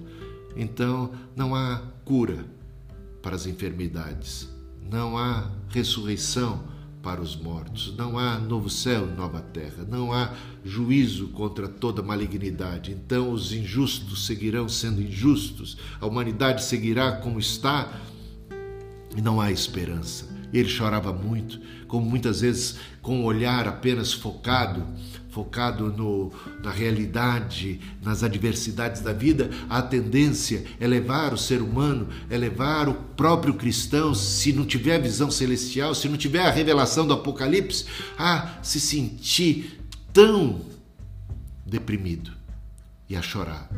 Então, 0.55 1.11
não 1.35 1.55
há 1.55 1.81
cura 2.03 2.45
para 3.21 3.35
as 3.35 3.45
enfermidades, 3.45 4.49
não 4.89 5.17
há 5.17 5.51
ressurreição 5.69 6.63
para 7.01 7.21
os 7.21 7.35
mortos, 7.35 7.93
não 7.95 8.19
há 8.19 8.37
novo 8.37 8.69
céu 8.69 9.07
e 9.09 9.15
nova 9.15 9.41
terra, 9.41 9.85
não 9.87 10.11
há 10.11 10.33
juízo 10.65 11.29
contra 11.29 11.67
toda 11.67 12.03
malignidade. 12.03 12.91
Então 12.91 13.31
os 13.31 13.53
injustos 13.53 14.25
seguirão 14.25 14.67
sendo 14.67 15.01
injustos, 15.01 15.77
a 15.99 16.05
humanidade 16.05 16.63
seguirá 16.63 17.13
como 17.13 17.39
está 17.39 18.01
e 19.15 19.21
não 19.21 19.39
há 19.39 19.51
esperança. 19.51 20.27
Ele 20.51 20.67
chorava 20.67 21.13
muito, 21.13 21.59
como 21.87 22.05
muitas 22.05 22.41
vezes 22.41 22.77
com 23.01 23.21
o 23.21 23.25
olhar 23.25 23.67
apenas 23.67 24.11
focado, 24.11 24.85
focado 25.29 25.91
no, 25.91 26.31
na 26.63 26.71
realidade, 26.71 27.79
nas 28.01 28.23
adversidades 28.23 29.01
da 29.01 29.13
vida, 29.13 29.49
a 29.69 29.81
tendência 29.81 30.65
é 30.79 30.87
levar 30.87 31.33
o 31.33 31.37
ser 31.37 31.61
humano, 31.61 32.07
é 32.29 32.37
levar 32.37 32.89
o 32.89 32.93
próprio 32.93 33.53
cristão, 33.53 34.13
se 34.15 34.51
não 34.51 34.65
tiver 34.65 34.99
visão 34.99 35.29
celestial, 35.29 35.93
se 35.93 36.09
não 36.09 36.17
tiver 36.17 36.45
a 36.45 36.51
revelação 36.51 37.05
do 37.05 37.13
Apocalipse, 37.13 37.85
a 38.17 38.59
se 38.63 38.79
sentir 38.79 39.79
tão 40.11 40.61
deprimido 41.65 42.31
e 43.07 43.15
a 43.15 43.21
chorar 43.21 43.69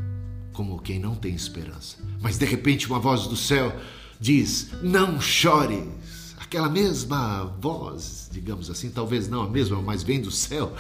como 0.54 0.80
quem 0.80 1.00
não 1.00 1.16
tem 1.16 1.34
esperança. 1.34 1.98
Mas 2.22 2.38
de 2.38 2.46
repente 2.46 2.88
uma 2.88 3.00
voz 3.00 3.28
do 3.28 3.36
céu 3.36 3.76
diz: 4.20 4.70
Não 4.82 5.20
chores. 5.20 5.88
Aquela 6.40 6.70
mesma 6.70 7.46
voz, 7.62 8.30
digamos 8.32 8.70
assim, 8.70 8.90
talvez 8.90 9.30
não 9.30 9.42
a 9.42 9.50
mesma, 9.50 9.82
mas 9.82 10.04
vem 10.04 10.20
do 10.20 10.30
céu, 10.30 10.76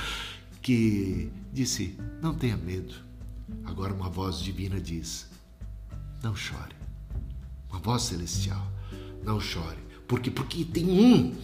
que 0.62 1.32
disse: 1.52 1.98
Não 2.22 2.34
tenha 2.34 2.58
medo. 2.58 2.94
Agora 3.64 3.94
uma 3.94 4.10
voz 4.10 4.40
divina 4.40 4.80
diz: 4.80 5.28
Não 6.24 6.36
chore. 6.36 6.76
Uma 7.70 7.80
voz 7.80 8.04
celestial: 8.04 8.72
Não 9.24 9.40
chore. 9.40 9.80
Por 10.08 10.20
quê? 10.20 10.30
Porque 10.30 10.66
tem 10.66 10.90
um. 10.90 11.36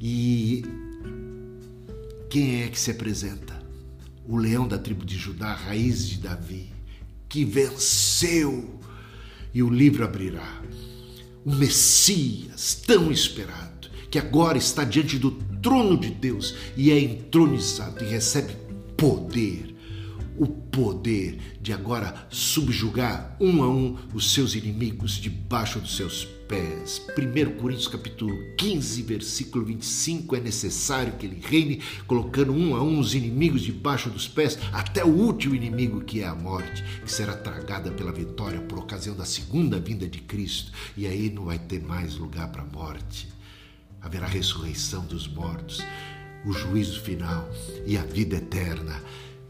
E 0.00 0.64
quem 2.28 2.62
é 2.62 2.68
que 2.68 2.78
se 2.78 2.90
apresenta? 2.90 3.60
O 4.26 4.36
leão 4.36 4.66
da 4.66 4.78
tribo 4.78 5.04
de 5.04 5.16
Judá, 5.16 5.54
raiz 5.54 6.08
de 6.08 6.18
Davi, 6.18 6.72
que 7.28 7.44
venceu. 7.44 8.78
E 9.52 9.62
o 9.62 9.68
livro 9.68 10.04
abrirá 10.04 10.62
o 11.44 11.54
Messias 11.54 12.74
tão 12.86 13.10
esperado, 13.10 13.79
que 14.10 14.18
agora 14.18 14.58
está 14.58 14.84
diante 14.84 15.18
do 15.18 15.30
trono 15.62 15.96
de 15.96 16.10
Deus 16.10 16.54
e 16.76 16.90
é 16.90 16.98
entronizado 16.98 18.04
e 18.04 18.08
recebe 18.08 18.56
poder, 18.96 19.74
o 20.36 20.46
poder 20.46 21.38
de 21.60 21.72
agora 21.72 22.26
subjugar 22.30 23.36
um 23.40 23.62
a 23.62 23.68
um 23.68 23.96
os 24.12 24.32
seus 24.32 24.54
inimigos 24.54 25.12
debaixo 25.12 25.78
dos 25.78 25.96
seus 25.96 26.24
pés. 26.24 27.00
1 27.16 27.58
Coríntios 27.58 27.86
capítulo 27.86 28.34
15, 28.56 29.02
versículo 29.02 29.64
25, 29.64 30.34
é 30.34 30.40
necessário 30.40 31.12
que 31.12 31.26
ele 31.26 31.40
reine, 31.40 31.80
colocando 32.06 32.52
um 32.52 32.74
a 32.74 32.82
um 32.82 32.98
os 32.98 33.14
inimigos 33.14 33.62
debaixo 33.62 34.10
dos 34.10 34.26
pés, 34.26 34.58
até 34.72 35.04
o 35.04 35.08
último 35.08 35.54
inimigo 35.54 36.00
que 36.00 36.22
é 36.22 36.26
a 36.26 36.34
morte, 36.34 36.82
que 37.04 37.12
será 37.12 37.36
tragada 37.36 37.92
pela 37.92 38.10
vitória 38.10 38.60
por 38.60 38.78
ocasião 38.78 39.14
da 39.14 39.24
segunda 39.24 39.78
vinda 39.78 40.08
de 40.08 40.18
Cristo, 40.20 40.72
e 40.96 41.06
aí 41.06 41.30
não 41.30 41.44
vai 41.44 41.58
ter 41.58 41.80
mais 41.80 42.16
lugar 42.16 42.50
para 42.50 42.62
a 42.62 42.66
morte. 42.66 43.39
Haverá 44.00 44.26
ressurreição 44.26 45.04
dos 45.04 45.28
mortos, 45.28 45.84
o 46.44 46.52
juízo 46.52 47.00
final 47.00 47.48
e 47.86 47.96
a 47.96 48.02
vida 48.02 48.36
eterna. 48.36 49.02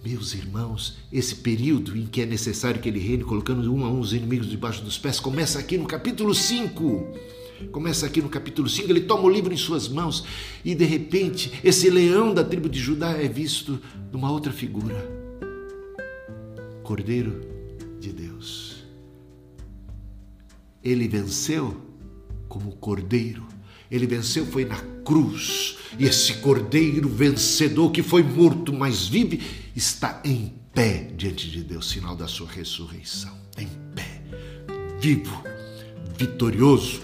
Meus 0.02 0.34
irmãos, 0.34 0.98
esse 1.12 1.36
período 1.36 1.96
em 1.96 2.06
que 2.06 2.22
é 2.22 2.26
necessário 2.26 2.80
que 2.80 2.88
ele 2.88 2.98
reine, 2.98 3.22
colocando 3.22 3.72
um 3.72 3.84
a 3.84 3.90
um 3.90 4.00
os 4.00 4.12
inimigos 4.12 4.48
debaixo 4.48 4.82
dos 4.82 4.96
pés, 4.96 5.20
começa 5.20 5.58
aqui 5.58 5.76
no 5.76 5.86
capítulo 5.86 6.34
5. 6.34 7.30
Começa 7.70 8.06
aqui 8.06 8.22
no 8.22 8.28
capítulo 8.30 8.68
5, 8.68 8.90
ele 8.90 9.02
toma 9.02 9.24
o 9.24 9.28
livro 9.28 9.52
em 9.52 9.56
suas 9.56 9.86
mãos 9.86 10.24
e 10.64 10.74
de 10.74 10.84
repente 10.86 11.52
esse 11.62 11.90
leão 11.90 12.32
da 12.32 12.42
tribo 12.42 12.70
de 12.70 12.80
Judá 12.80 13.10
é 13.10 13.28
visto 13.28 13.78
numa 14.10 14.32
outra 14.32 14.50
figura. 14.50 14.96
Cordeiro 16.82 17.40
de 18.00 18.12
Deus. 18.12 18.82
Ele 20.82 21.06
venceu 21.06 21.76
como 22.48 22.72
cordeiro. 22.76 23.46
Ele 23.90 24.06
venceu 24.06 24.46
foi 24.46 24.64
na 24.64 24.78
cruz. 25.04 25.76
E 25.98 26.04
esse 26.04 26.34
cordeiro 26.34 27.08
vencedor 27.08 27.90
que 27.90 28.02
foi 28.02 28.22
morto, 28.22 28.72
mas 28.72 29.08
vive, 29.08 29.40
está 29.74 30.20
em 30.24 30.54
pé 30.72 31.10
diante 31.16 31.50
de 31.50 31.62
Deus, 31.62 31.88
sinal 31.88 32.14
da 32.14 32.28
sua 32.28 32.48
ressurreição. 32.48 33.36
Em 33.58 33.68
pé, 33.94 34.22
vivo, 35.00 35.42
vitorioso, 36.16 37.00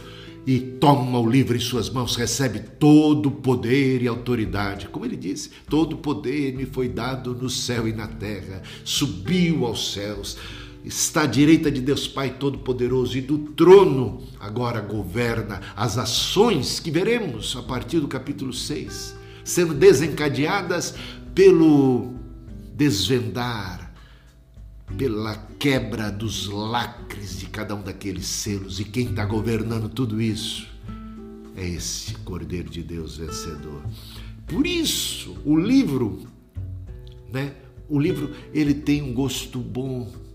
e 0.46 0.60
toma 0.60 1.18
o 1.18 1.28
livro 1.28 1.56
em 1.56 1.60
suas 1.60 1.90
mãos, 1.90 2.14
recebe 2.14 2.60
todo 2.60 3.26
o 3.26 3.32
poder 3.32 4.00
e 4.00 4.06
autoridade. 4.06 4.86
Como 4.86 5.04
ele 5.04 5.16
disse: 5.16 5.50
todo 5.68 5.94
o 5.94 5.98
poder 5.98 6.54
me 6.54 6.64
foi 6.64 6.88
dado 6.88 7.34
no 7.34 7.50
céu 7.50 7.88
e 7.88 7.92
na 7.92 8.06
terra, 8.06 8.62
subiu 8.84 9.66
aos 9.66 9.92
céus, 9.92 10.38
está 10.86 11.22
à 11.22 11.26
direita 11.26 11.68
de 11.68 11.80
Deus 11.80 12.06
Pai 12.06 12.30
Todo-Poderoso 12.38 13.18
e 13.18 13.20
do 13.20 13.38
trono 13.38 14.22
agora 14.38 14.80
governa 14.80 15.60
as 15.74 15.98
ações 15.98 16.78
que 16.78 16.92
veremos 16.92 17.56
a 17.56 17.62
partir 17.62 17.98
do 17.98 18.06
capítulo 18.06 18.52
6, 18.52 19.16
sendo 19.44 19.74
desencadeadas 19.74 20.94
pelo 21.34 22.14
desvendar, 22.72 23.92
pela 24.96 25.34
quebra 25.58 26.08
dos 26.08 26.46
lacres 26.46 27.40
de 27.40 27.46
cada 27.46 27.74
um 27.74 27.82
daqueles 27.82 28.26
selos. 28.26 28.78
E 28.78 28.84
quem 28.84 29.06
está 29.06 29.24
governando 29.24 29.88
tudo 29.88 30.22
isso 30.22 30.68
é 31.56 31.68
esse 31.68 32.14
Cordeiro 32.18 32.70
de 32.70 32.84
Deus 32.84 33.16
vencedor. 33.16 33.82
Por 34.46 34.64
isso, 34.64 35.36
o 35.44 35.58
livro, 35.58 36.28
né? 37.32 37.54
O 37.88 37.98
livro 37.98 38.30
ele 38.52 38.74
tem 38.74 39.02
um 39.02 39.12
gosto 39.12 39.58
bom 39.58 40.25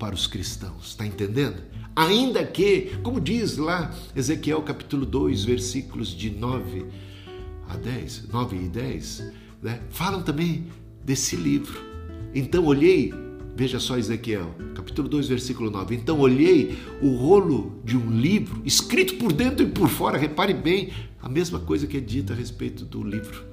para 0.00 0.14
os 0.14 0.26
cristãos, 0.26 0.88
está 0.88 1.06
entendendo? 1.06 1.62
Ainda 1.94 2.42
que, 2.44 2.96
como 3.02 3.20
diz 3.20 3.58
lá 3.58 3.94
Ezequiel 4.16 4.62
capítulo 4.62 5.04
2, 5.04 5.44
versículos 5.44 6.08
de 6.08 6.30
9 6.30 6.86
a 7.68 7.76
10, 7.76 8.28
9 8.32 8.56
e 8.56 8.68
10, 8.68 9.32
né? 9.62 9.80
falam 9.90 10.22
também 10.22 10.66
desse 11.04 11.36
livro. 11.36 11.78
Então 12.34 12.64
olhei, 12.64 13.12
veja 13.54 13.78
só 13.78 13.98
Ezequiel, 13.98 14.54
capítulo 14.74 15.06
2, 15.06 15.28
versículo 15.28 15.70
9. 15.70 15.94
Então 15.94 16.18
olhei 16.18 16.78
o 17.02 17.14
rolo 17.14 17.78
de 17.84 17.98
um 17.98 18.10
livro, 18.10 18.62
escrito 18.64 19.16
por 19.16 19.32
dentro 19.32 19.66
e 19.66 19.68
por 19.68 19.90
fora, 19.90 20.16
repare 20.16 20.54
bem, 20.54 20.90
a 21.20 21.28
mesma 21.28 21.60
coisa 21.60 21.86
que 21.86 21.98
é 21.98 22.00
dita 22.00 22.32
a 22.32 22.36
respeito 22.36 22.86
do 22.86 23.02
livro 23.02 23.49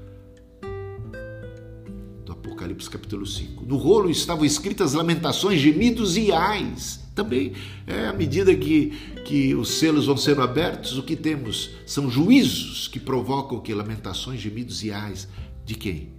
Apocalipse, 2.78 2.90
capítulo 2.90 3.26
5. 3.26 3.66
No 3.66 3.78
rolo 3.78 4.10
estavam 4.10 4.46
escritas 4.46 4.94
lamentações, 4.94 5.60
gemidos 5.60 6.16
e 6.16 6.32
ais. 6.32 7.00
Também, 7.16 7.54
é, 7.88 8.08
à 8.08 8.14
medida 8.14 8.56
que, 8.56 8.92
que 9.26 9.56
os 9.56 9.72
selos 9.80 10.06
vão 10.06 10.16
sendo 10.16 10.42
abertos, 10.42 10.98
o 10.98 11.04
que 11.04 11.16
temos 11.16 11.72
são 11.86 12.10
juízos 12.10 12.88
que 12.88 13.00
provocam 13.00 13.60
que 13.60 13.74
lamentações, 13.74 14.40
gemidos 14.40 14.84
e 14.84 14.92
ais. 14.92 15.28
De 15.66 15.76
quem? 15.76 16.16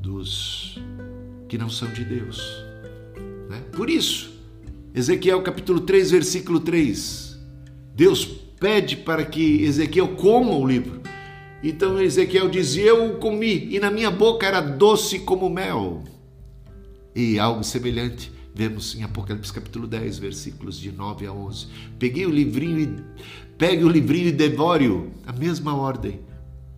dos 0.00 0.78
que 1.48 1.58
não 1.58 1.68
são 1.68 1.92
de 1.92 2.04
Deus. 2.04 2.40
Né? 3.48 3.60
Por 3.72 3.90
isso, 3.90 4.30
Ezequiel 4.94 5.42
capítulo 5.42 5.80
3, 5.80 6.12
versículo 6.12 6.60
3, 6.60 7.36
Deus 7.94 8.24
pede 8.24 8.96
para 8.96 9.24
que 9.24 9.64
Ezequiel 9.64 10.14
coma 10.14 10.52
o 10.52 10.66
livro. 10.66 11.05
Então 11.62 12.00
Ezequiel 12.00 12.48
diz: 12.48 12.76
Eu 12.76 13.18
comi, 13.18 13.74
e 13.74 13.80
na 13.80 13.90
minha 13.90 14.10
boca 14.10 14.46
era 14.46 14.60
doce 14.60 15.20
como 15.20 15.48
mel. 15.48 16.04
E 17.14 17.38
algo 17.38 17.64
semelhante 17.64 18.30
vemos 18.54 18.94
em 18.94 19.02
Apocalipse 19.02 19.52
capítulo 19.52 19.86
10, 19.86 20.18
versículos 20.18 20.78
de 20.78 20.92
9 20.92 21.26
a 21.26 21.32
11. 21.32 21.66
Peguei 21.98 22.26
o 22.26 22.30
livrinho 22.30 22.80
e 22.80 23.22
pegue 23.56 23.84
o 23.84 23.88
livrinho 23.88 24.28
e 24.28 24.32
devore-o. 24.32 25.10
A 25.26 25.32
mesma 25.32 25.74
ordem 25.74 26.20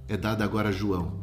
é 0.09 0.17
dada 0.17 0.45
agora 0.45 0.71
a 0.71 0.73
João 0.73 1.19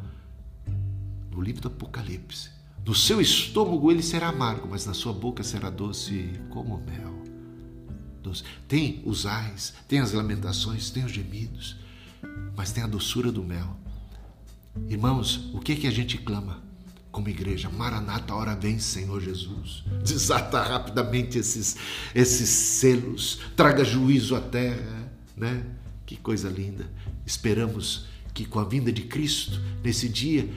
no 1.36 1.42
livro 1.42 1.60
do 1.60 1.68
Apocalipse. 1.68 2.50
No 2.84 2.94
seu 2.94 3.20
estômago 3.20 3.90
ele 3.90 4.02
será 4.02 4.28
amargo, 4.28 4.68
mas 4.70 4.86
na 4.86 4.94
sua 4.94 5.12
boca 5.12 5.42
será 5.42 5.68
doce 5.68 6.30
como 6.48 6.78
mel. 6.78 7.14
Doce. 8.22 8.42
Tem 8.66 9.02
os 9.04 9.26
ais, 9.26 9.74
tem 9.86 9.98
as 9.98 10.12
lamentações, 10.12 10.90
tem 10.90 11.04
os 11.04 11.12
gemidos, 11.12 11.76
mas 12.56 12.72
tem 12.72 12.82
a 12.82 12.86
doçura 12.86 13.30
do 13.30 13.44
mel. 13.44 13.76
Irmãos, 14.88 15.50
o 15.52 15.60
que 15.60 15.72
é 15.72 15.76
que 15.76 15.86
a 15.86 15.90
gente 15.90 16.16
clama 16.18 16.62
como 17.12 17.28
igreja? 17.28 17.68
Maranata, 17.68 18.34
hora 18.34 18.56
vem, 18.56 18.78
Senhor 18.78 19.20
Jesus. 19.20 19.84
Desata 20.02 20.62
rapidamente 20.62 21.38
esses, 21.38 21.76
esses 22.14 22.48
selos, 22.48 23.40
traga 23.54 23.84
juízo 23.84 24.34
à 24.34 24.40
terra, 24.40 25.12
né? 25.36 25.64
Que 26.06 26.16
coisa 26.16 26.48
linda. 26.48 26.90
Esperamos 27.26 28.06
que 28.32 28.44
com 28.44 28.58
a 28.58 28.64
vinda 28.64 28.92
de 28.92 29.02
Cristo, 29.02 29.60
nesse 29.82 30.08
dia, 30.08 30.48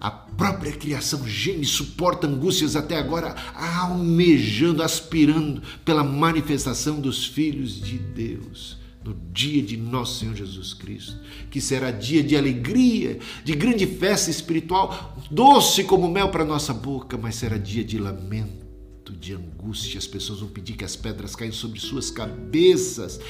a 0.00 0.10
própria 0.10 0.72
criação 0.72 1.26
geme, 1.28 1.66
suporta 1.66 2.26
angústias 2.26 2.74
até 2.74 2.96
agora, 2.96 3.34
almejando, 3.54 4.82
aspirando 4.82 5.62
pela 5.84 6.02
manifestação 6.02 7.00
dos 7.00 7.26
filhos 7.26 7.80
de 7.80 7.98
Deus 7.98 8.80
no 9.04 9.14
dia 9.32 9.62
de 9.62 9.76
nosso 9.76 10.20
Senhor 10.20 10.34
Jesus 10.34 10.74
Cristo, 10.74 11.16
que 11.50 11.60
será 11.60 11.90
dia 11.90 12.22
de 12.22 12.36
alegria, 12.36 13.18
de 13.44 13.54
grande 13.54 13.86
festa 13.86 14.30
espiritual, 14.30 15.16
doce 15.30 15.84
como 15.84 16.10
mel 16.10 16.30
para 16.30 16.44
nossa 16.44 16.74
boca, 16.74 17.16
mas 17.16 17.36
será 17.36 17.56
dia 17.56 17.82
de 17.82 17.98
lamento, 17.98 19.12
de 19.12 19.34
angústia. 19.34 19.98
As 19.98 20.06
pessoas 20.06 20.40
vão 20.40 20.48
pedir 20.48 20.74
que 20.74 20.84
as 20.84 20.96
pedras 20.96 21.34
caiam 21.34 21.52
sobre 21.52 21.80
suas 21.80 22.10
cabeças. 22.10 23.20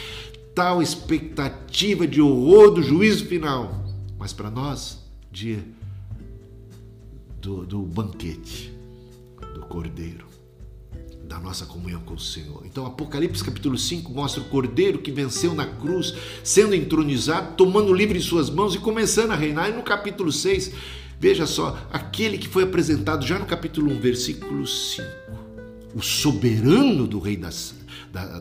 Tal 0.55 0.83
expectativa 0.83 2.07
de 2.07 2.21
horror 2.21 2.73
do 2.73 2.83
juízo 2.83 3.27
final. 3.27 3.85
Mas 4.19 4.33
para 4.33 4.51
nós, 4.51 4.99
dia 5.33 5.65
do, 7.41 7.65
do 7.65 7.81
banquete 7.83 8.73
do 9.55 9.61
Cordeiro 9.63 10.30
da 11.31 11.39
nossa 11.39 11.65
comunhão 11.65 12.01
com 12.01 12.15
o 12.15 12.19
Senhor. 12.19 12.65
Então, 12.67 12.85
Apocalipse 12.85 13.45
capítulo 13.45 13.79
5 13.79 14.13
mostra 14.13 14.43
o 14.43 14.47
cordeiro 14.47 14.99
que 14.99 15.13
venceu 15.13 15.55
na 15.55 15.65
cruz, 15.65 16.13
sendo 16.43 16.75
entronizado, 16.75 17.55
tomando 17.55 17.93
o 17.93 17.95
livro 17.95 18.19
em 18.19 18.21
suas 18.21 18.51
mãos 18.51 18.75
e 18.75 18.79
começando 18.79 19.31
a 19.31 19.37
reinar. 19.37 19.71
E 19.71 19.73
no 19.73 19.85
capítulo 19.85 20.33
6, 20.33 20.73
veja 21.21 21.47
só, 21.47 21.87
aquele 21.93 22.37
que 22.37 22.49
foi 22.49 22.65
apresentado 22.65 23.25
já 23.25 23.39
no 23.39 23.47
capítulo 23.47 23.93
1, 23.93 24.01
versículo 24.01 24.67
5, 24.67 25.07
o 25.95 26.03
soberano 26.03 27.07
do 27.07 27.21
rei 27.21 27.37
das, 27.37 27.77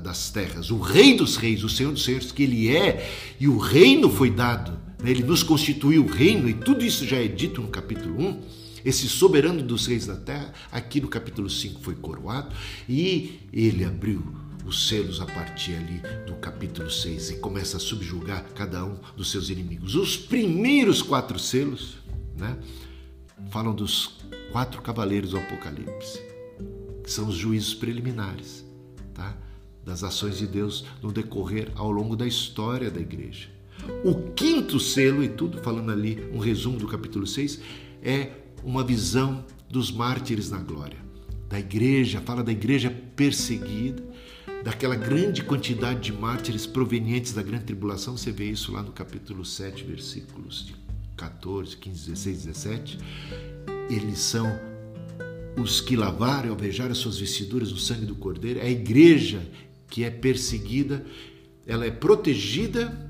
das 0.02 0.32
terras, 0.32 0.72
o 0.72 0.80
rei 0.80 1.16
dos 1.16 1.36
reis, 1.36 1.64
o 1.64 1.70
Senhor 1.70 1.94
dos 1.94 2.04
senhores, 2.04 2.32
que 2.32 2.42
ele 2.42 2.76
é, 2.76 3.08
e 3.40 3.48
o 3.48 3.60
reino 3.60 4.10
foi 4.10 4.32
dado, 4.32 4.72
né? 5.00 5.12
ele 5.12 5.22
nos 5.22 5.44
constituiu 5.44 6.06
o 6.06 6.08
reino, 6.08 6.50
e 6.50 6.56
tudo 6.56 6.84
isso 6.84 7.06
já 7.06 7.18
é 7.18 7.28
dito 7.28 7.62
no 7.62 7.68
capítulo 7.68 8.20
1 8.20 8.69
esse 8.84 9.08
soberano 9.08 9.62
dos 9.62 9.86
reis 9.86 10.06
da 10.06 10.16
terra, 10.16 10.54
aqui 10.72 11.02
no 11.02 11.08
capítulo 11.08 11.50
5 11.50 11.82
foi 11.82 11.96
coroado 11.96 12.56
e 12.88 13.40
ele 13.52 13.84
abriu 13.84 14.24
os 14.66 14.88
selos 14.88 15.20
a 15.20 15.26
partir 15.26 15.74
ali 15.74 16.02
do 16.28 16.36
capítulo 16.36 16.90
6 16.90 17.32
e 17.32 17.36
começa 17.38 17.78
a 17.78 17.80
subjugar 17.80 18.44
cada 18.56 18.86
um 18.86 18.98
dos 19.16 19.32
seus 19.32 19.50
inimigos. 19.50 19.96
Os 19.96 20.16
primeiros 20.16 21.02
quatro 21.02 21.40
selos, 21.40 21.98
né, 22.38 22.58
falam 23.50 23.74
dos 23.74 24.20
quatro 24.52 24.82
cavaleiros 24.82 25.32
do 25.32 25.38
Apocalipse, 25.38 26.22
que 27.04 27.12
são 27.12 27.28
os 27.28 27.36
juízos 27.36 27.74
preliminares, 27.74 28.66
tá? 29.14 29.36
Das 29.84 30.04
ações 30.04 30.38
de 30.38 30.46
Deus 30.46 30.86
no 31.02 31.12
decorrer 31.12 31.72
ao 31.76 31.90
longo 31.90 32.16
da 32.16 32.28
história 32.28 32.92
da 32.92 33.00
igreja. 33.00 33.50
O 34.04 34.32
quinto 34.34 34.80
selo, 34.80 35.24
e 35.24 35.30
tudo 35.30 35.58
falando 35.64 35.92
ali, 35.92 36.30
um 36.34 36.38
resumo 36.38 36.78
do 36.78 36.88
capítulo 36.88 37.26
6, 37.26 37.60
é 38.04 38.30
uma 38.64 38.84
visão 38.84 39.46
dos 39.70 39.92
mártires 39.92 40.50
na 40.50 40.60
glória. 40.60 40.98
Da 41.48 41.60
igreja, 41.60 42.22
fala 42.22 42.44
da 42.44 42.52
igreja 42.52 42.90
perseguida, 43.16 44.04
daquela 44.64 44.96
grande 44.96 45.44
quantidade 45.44 46.00
de 46.00 46.14
mártires 46.14 46.66
provenientes 46.66 47.34
da 47.34 47.42
grande 47.42 47.66
tribulação. 47.66 48.18
Você 48.18 48.32
vê 48.32 48.50
isso 48.50 48.72
lá 48.72 48.84
no 48.84 48.92
capítulo 48.92 49.46
7, 49.46 49.84
versículos 49.84 50.66
de 50.66 50.76
14, 51.16 51.78
15, 51.78 52.12
16, 52.12 52.44
17. 52.46 53.00
Eles 53.90 54.20
são 54.20 54.48
os 55.58 55.82
que 55.82 55.96
lavaram 55.96 56.48
e 56.48 56.52
alvejaram 56.52 56.92
as 56.92 56.98
suas 56.98 57.18
vestiduras 57.18 57.72
no 57.72 57.78
sangue 57.78 58.06
do 58.06 58.16
Cordeiro. 58.16 58.60
É 58.60 58.64
a 58.64 58.70
igreja 58.70 59.42
que 59.88 60.04
é 60.04 60.10
perseguida, 60.10 61.06
ela 61.66 61.86
é 61.86 61.92
protegida 61.92 63.10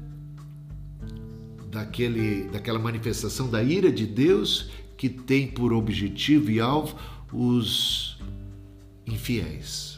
daquele, 1.70 2.46
daquela 2.46 2.80
manifestação 2.80 3.50
da 3.50 3.62
ira 3.62 3.92
de 3.92 4.06
Deus 4.06 4.72
que 5.00 5.08
tem 5.08 5.48
por 5.48 5.72
objetivo 5.72 6.52
e 6.52 6.60
alvo 6.60 6.94
os 7.32 8.18
infiéis. 9.08 9.98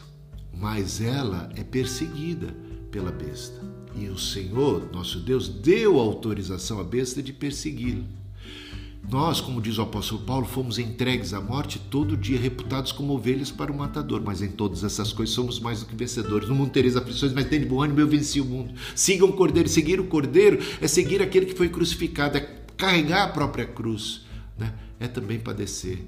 Mas 0.56 1.00
ela 1.00 1.50
é 1.56 1.64
perseguida 1.64 2.54
pela 2.88 3.10
besta. 3.10 3.60
E 3.96 4.06
o 4.08 4.16
Senhor, 4.16 4.88
nosso 4.92 5.18
Deus, 5.18 5.48
deu 5.48 5.98
autorização 5.98 6.78
à 6.78 6.84
besta 6.84 7.20
de 7.20 7.32
persegui-la. 7.32 8.04
Nós, 9.10 9.40
como 9.40 9.60
diz 9.60 9.76
o 9.76 9.82
apóstolo 9.82 10.22
Paulo, 10.22 10.46
fomos 10.46 10.78
entregues 10.78 11.34
à 11.34 11.40
morte 11.40 11.80
todo 11.80 12.16
dia, 12.16 12.38
reputados 12.38 12.92
como 12.92 13.14
ovelhas 13.14 13.50
para 13.50 13.72
o 13.72 13.76
matador. 13.76 14.22
Mas 14.24 14.40
em 14.40 14.52
todas 14.52 14.84
essas 14.84 15.12
coisas 15.12 15.34
somos 15.34 15.58
mais 15.58 15.80
do 15.80 15.86
que 15.86 15.96
vencedores. 15.96 16.48
No 16.48 16.54
mundo 16.54 16.70
tereis 16.70 16.96
aflições, 16.96 17.32
mas 17.32 17.48
tem 17.48 17.58
de 17.58 17.66
bom 17.66 17.82
ânimo, 17.82 17.98
eu 17.98 18.06
venci 18.06 18.40
o 18.40 18.44
mundo. 18.44 18.72
Sigam 18.94 19.30
o 19.30 19.32
cordeiro. 19.32 19.68
Seguir 19.68 19.98
o 19.98 20.04
cordeiro 20.04 20.60
é 20.80 20.86
seguir 20.86 21.20
aquele 21.20 21.46
que 21.46 21.56
foi 21.56 21.68
crucificado, 21.68 22.38
é 22.38 22.62
carregar 22.76 23.24
a 23.24 23.28
própria 23.28 23.66
cruz 23.66 24.22
né, 24.56 24.72
é 25.02 25.08
também 25.08 25.38
padecer. 25.38 25.98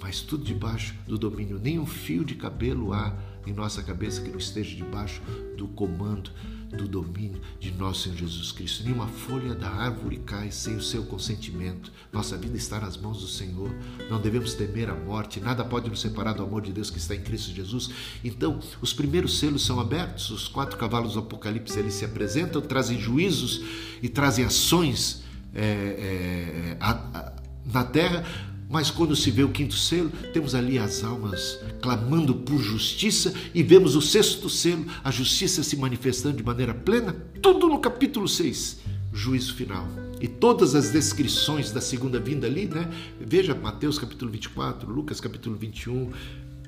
Mas 0.00 0.20
tudo 0.20 0.44
debaixo 0.44 0.94
do 1.06 1.16
domínio. 1.16 1.58
Nem 1.58 1.78
um 1.78 1.86
fio 1.86 2.24
de 2.24 2.34
cabelo 2.34 2.92
há 2.92 3.16
em 3.46 3.54
nossa 3.54 3.82
cabeça 3.82 4.20
que 4.20 4.28
não 4.28 4.38
esteja 4.38 4.76
debaixo 4.76 5.22
do 5.56 5.66
comando, 5.68 6.30
do 6.76 6.86
domínio 6.86 7.40
de 7.58 7.70
nosso 7.72 8.02
Senhor 8.02 8.18
Jesus 8.18 8.52
Cristo. 8.52 8.84
Nenhuma 8.84 9.06
folha 9.06 9.54
da 9.54 9.70
árvore 9.70 10.18
cai 10.18 10.50
sem 10.50 10.76
o 10.76 10.82
seu 10.82 11.04
consentimento. 11.04 11.90
Nossa 12.12 12.36
vida 12.36 12.56
está 12.56 12.78
nas 12.78 12.98
mãos 12.98 13.22
do 13.22 13.28
Senhor. 13.28 13.70
Não 14.10 14.20
devemos 14.20 14.52
temer 14.52 14.90
a 14.90 14.94
morte. 14.94 15.40
Nada 15.40 15.64
pode 15.64 15.88
nos 15.88 16.02
separar 16.02 16.34
do 16.34 16.42
amor 16.42 16.60
de 16.60 16.72
Deus 16.72 16.90
que 16.90 16.98
está 16.98 17.14
em 17.14 17.22
Cristo 17.22 17.50
Jesus. 17.50 17.88
Então, 18.22 18.60
os 18.82 18.92
primeiros 18.92 19.38
selos 19.38 19.64
são 19.64 19.80
abertos. 19.80 20.28
Os 20.30 20.48
quatro 20.48 20.76
cavalos 20.76 21.14
do 21.14 21.20
Apocalipse 21.20 21.78
eles 21.78 21.94
se 21.94 22.04
apresentam, 22.04 22.60
trazem 22.60 22.98
juízos 22.98 23.62
e 24.02 24.08
trazem 24.08 24.44
ações 24.44 25.22
é, 25.54 25.62
é, 25.62 26.76
a, 26.80 26.90
a, 26.90 27.43
na 27.72 27.84
terra, 27.84 28.24
mas 28.68 28.90
quando 28.90 29.14
se 29.14 29.30
vê 29.30 29.44
o 29.44 29.50
quinto 29.50 29.74
selo, 29.74 30.10
temos 30.32 30.54
ali 30.54 30.78
as 30.78 31.04
almas 31.04 31.58
clamando 31.80 32.34
por 32.34 32.58
justiça 32.58 33.32
e 33.54 33.62
vemos 33.62 33.94
o 33.94 34.02
sexto 34.02 34.48
selo, 34.50 34.86
a 35.02 35.10
justiça 35.10 35.62
se 35.62 35.76
manifestando 35.76 36.36
de 36.36 36.42
maneira 36.42 36.74
plena, 36.74 37.14
tudo 37.40 37.68
no 37.68 37.78
capítulo 37.78 38.26
6, 38.26 38.80
juízo 39.12 39.54
final. 39.54 39.86
E 40.20 40.26
todas 40.26 40.74
as 40.74 40.90
descrições 40.90 41.70
da 41.70 41.80
segunda 41.80 42.18
vinda 42.18 42.46
ali, 42.46 42.66
né? 42.66 42.90
Veja 43.20 43.54
Mateus 43.54 43.98
capítulo 43.98 44.30
24, 44.30 44.90
Lucas 44.90 45.20
capítulo 45.20 45.54
21, 45.56 46.10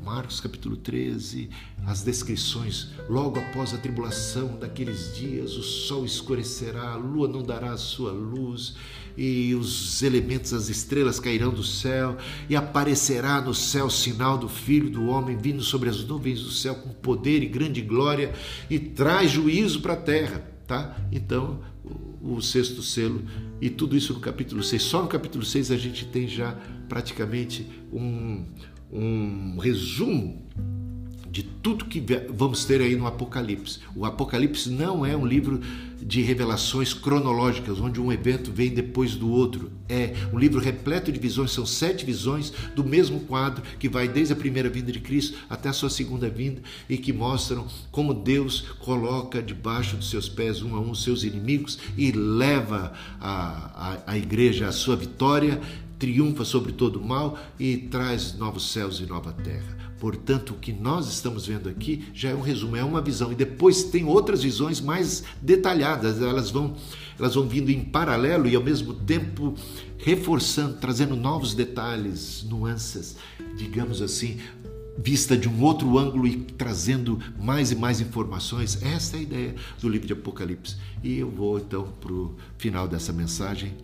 Marcos 0.07 0.41
capítulo 0.41 0.77
13, 0.77 1.51
as 1.85 2.03
descrições 2.03 2.91
logo 3.09 3.41
após 3.41 3.75
a 3.75 3.79
tribulação 3.79 4.57
daqueles 4.57 5.17
dias, 5.17 5.57
o 5.57 5.63
sol 5.65 6.05
escurecerá, 6.05 6.91
a 6.91 6.97
lua 6.97 7.27
não 7.27 7.43
dará 7.43 7.73
a 7.73 7.77
sua 7.77 8.13
luz, 8.13 8.77
e 9.17 9.55
os 9.55 10.03
elementos, 10.03 10.53
as 10.53 10.69
estrelas 10.69 11.19
cairão 11.19 11.53
do 11.53 11.63
céu, 11.63 12.17
e 12.49 12.57
aparecerá 12.57 13.41
no 13.41 13.55
céu 13.55 13.87
o 13.87 13.91
sinal 13.91 14.37
do 14.37 14.49
Filho 14.49 14.91
do 14.91 15.07
Homem 15.07 15.37
vindo 15.37 15.63
sobre 15.63 15.89
as 15.89 16.05
nuvens 16.05 16.43
do 16.43 16.51
céu 16.51 16.75
com 16.75 16.91
poder 16.91 17.43
e 17.43 17.47
grande 17.47 17.81
glória, 17.81 18.33
e 18.69 18.79
traz 18.79 19.31
juízo 19.31 19.81
para 19.81 19.95
a 19.95 19.97
terra, 19.97 20.45
tá? 20.67 20.97
Então, 21.11 21.61
o, 22.23 22.41
sexto 22.41 22.83
selo, 22.83 23.23
e 23.61 23.71
tudo 23.71 23.97
isso 23.97 24.13
no 24.13 24.21
capítulo 24.21 24.63
6. 24.63 24.83
Só 24.83 25.03
no 25.03 25.09
capítulo 25.09 25.45
6 25.45 25.71
a 25.71 25.77
gente 25.77 26.05
tem 26.07 26.27
já 26.27 26.57
praticamente 26.89 27.67
um 27.93 28.45
um 28.93 29.59
resumo 29.59 30.43
de 31.31 31.43
tudo 31.43 31.85
que 31.85 32.03
vamos 32.31 32.65
ter 32.65 32.81
aí 32.81 32.97
no 32.97 33.07
Apocalipse. 33.07 33.81
O 33.95 34.07
Apocalipse 34.07 34.71
não 34.71 35.05
é 35.05 35.15
um 35.15 35.27
livro 35.27 35.61
de 36.01 36.23
revelações 36.23 36.93
cronológicas, 36.93 37.81
onde 37.81 38.01
um 38.01 38.13
evento 38.13 38.51
vem 38.53 38.71
depois 38.71 39.15
do 39.15 39.31
outro. 39.31 39.71
É 39.89 40.15
um 40.33 40.39
livro 40.39 40.61
repleto 40.61 41.11
de 41.11 41.19
visões, 41.19 41.51
são 41.51 41.65
sete 41.65 42.05
visões 42.05 42.53
do 42.75 42.85
mesmo 42.85 43.21
quadro, 43.21 43.63
que 43.79 43.89
vai 43.89 44.09
desde 44.09 44.33
a 44.33 44.37
primeira 44.37 44.69
vinda 44.69 44.93
de 44.93 45.01
Cristo 45.01 45.39
até 45.49 45.69
a 45.69 45.73
sua 45.73 45.91
segunda 45.91 46.29
vinda 46.29 46.61
e 46.89 46.97
que 46.99 47.13
mostram 47.13 47.67
como 47.91 48.13
Deus 48.13 48.61
coloca 48.81 49.43
debaixo 49.43 49.97
dos 49.97 50.11
seus 50.11 50.29
pés 50.29 50.63
um 50.63 50.77
a 50.77 50.81
um 50.81 50.95
seus 50.95 51.25
inimigos 51.25 51.79
e 51.97 52.13
leva 52.13 52.93
a, 53.21 53.99
a, 54.07 54.13
a 54.13 54.19
igreja 54.19 54.69
à 54.69 54.73
sua 54.73 54.97
vitória 54.97 55.61
triunfa 55.99 56.45
sobre 56.45 56.73
todo 56.73 56.97
o 56.97 57.05
mal 57.05 57.39
e 57.59 57.77
traz 57.77 58.35
novos 58.37 58.71
céus 58.71 59.01
e 59.01 59.07
nova 59.07 59.33
terra. 59.33 59.76
Portanto, 59.99 60.51
o 60.51 60.59
que 60.59 60.73
nós 60.73 61.09
estamos 61.09 61.47
vendo 61.47 61.69
aqui 61.69 62.09
já 62.13 62.31
é 62.31 62.35
um 62.35 62.41
resumo, 62.41 62.77
é 62.77 62.85
uma 62.85 63.01
visão. 63.01 63.33
E 63.33 63.35
depois 63.35 63.85
tem 63.85 64.05
outras 64.05 64.43
visões 64.43 64.81
mais 64.81 65.25
detalhadas, 65.41 66.21
elas 66.21 66.51
vão, 66.51 66.77
elas 67.19 67.35
vão 67.35 67.49
vindo 67.49 67.71
em 67.71 67.83
paralelo 67.83 68.47
e 68.47 68.55
ao 68.55 68.63
mesmo 68.63 68.93
tempo 68.93 69.55
reforçando, 69.99 70.77
trazendo 70.79 71.17
novos 71.17 71.55
detalhes, 71.55 72.45
nuances, 72.45 73.17
digamos 73.57 74.03
assim, 74.03 74.39
vista 74.99 75.37
de 75.37 75.49
um 75.49 75.63
outro 75.63 75.99
ângulo 75.99 76.27
e 76.27 76.37
trazendo 76.37 77.19
mais 77.39 77.73
e 77.73 77.77
mais 77.77 78.01
informações. 78.01 78.83
Essa 78.83 79.17
é 79.17 79.21
a 79.21 79.23
ideia 79.23 79.55
do 79.81 79.89
livro 79.89 80.07
de 80.07 80.13
Apocalipse. 80.13 80.77
E 81.03 81.19
eu 81.19 81.31
vou 81.31 81.59
então 81.59 81.89
para 82.01 82.13
o 82.13 82.35
final 82.59 82.87
dessa 82.87 83.13
mensagem 83.13 83.75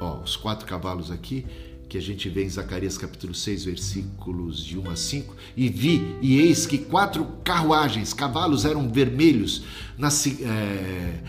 ó, 0.00 0.20
os 0.22 0.36
quatro 0.36 0.66
cavalos 0.66 1.10
aqui, 1.10 1.46
que 1.92 1.98
a 1.98 2.00
gente 2.00 2.26
vê 2.30 2.42
em 2.42 2.48
Zacarias 2.48 2.96
capítulo 2.96 3.34
6, 3.34 3.66
versículos 3.66 4.64
de 4.64 4.78
1 4.78 4.90
a 4.90 4.96
5, 4.96 5.36
e 5.54 5.68
vi, 5.68 6.16
e 6.22 6.40
eis 6.40 6.64
que 6.64 6.78
quatro 6.78 7.22
carruagens, 7.44 8.14
cavalos 8.14 8.64
eram 8.64 8.90
vermelhos, 8.90 9.62
na, 9.98 10.08
é, 10.08 11.20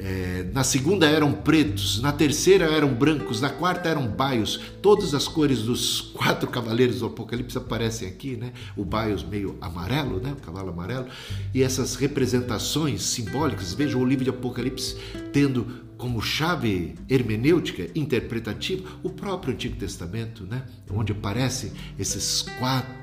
É, 0.00 0.46
na 0.52 0.62
segunda 0.62 1.06
eram 1.08 1.32
pretos, 1.32 2.00
na 2.00 2.12
terceira 2.12 2.66
eram 2.66 2.94
brancos, 2.94 3.40
na 3.40 3.50
quarta 3.50 3.88
eram 3.88 4.06
baios. 4.06 4.60
Todas 4.80 5.12
as 5.12 5.26
cores 5.26 5.62
dos 5.62 6.00
quatro 6.14 6.48
cavaleiros 6.48 7.00
do 7.00 7.06
Apocalipse 7.06 7.58
aparecem 7.58 8.06
aqui, 8.06 8.36
né? 8.36 8.52
O 8.76 8.84
baios 8.84 9.24
meio 9.24 9.58
amarelo, 9.60 10.20
né? 10.20 10.32
O 10.32 10.36
cavalo 10.36 10.68
amarelo. 10.68 11.06
E 11.52 11.64
essas 11.64 11.96
representações 11.96 13.02
simbólicas, 13.02 13.74
veja 13.74 13.98
o 13.98 14.04
livro 14.04 14.22
de 14.22 14.30
Apocalipse 14.30 14.96
tendo 15.32 15.87
como 15.98 16.22
chave 16.22 16.94
hermenêutica, 17.10 17.90
interpretativa, 17.94 18.88
o 19.02 19.10
próprio 19.10 19.52
Antigo 19.52 19.76
Testamento, 19.76 20.44
né? 20.44 20.64
Onde 20.90 21.12
aparecem 21.12 21.72
esses 21.98 22.42
quatro 22.58 22.96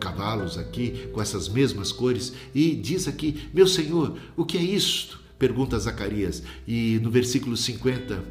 cavalos 0.00 0.56
aqui 0.56 1.08
com 1.12 1.20
essas 1.20 1.48
mesmas 1.48 1.90
cores 1.90 2.32
e 2.54 2.74
diz 2.76 3.08
aqui: 3.08 3.48
Meu 3.52 3.66
Senhor, 3.66 4.16
o 4.36 4.44
que 4.44 4.56
é 4.56 4.62
isto? 4.62 5.20
Pergunta 5.38 5.78
Zacarias. 5.78 6.42
E 6.66 6.98
no 7.02 7.10
versículo 7.10 7.56
50, 7.56 8.24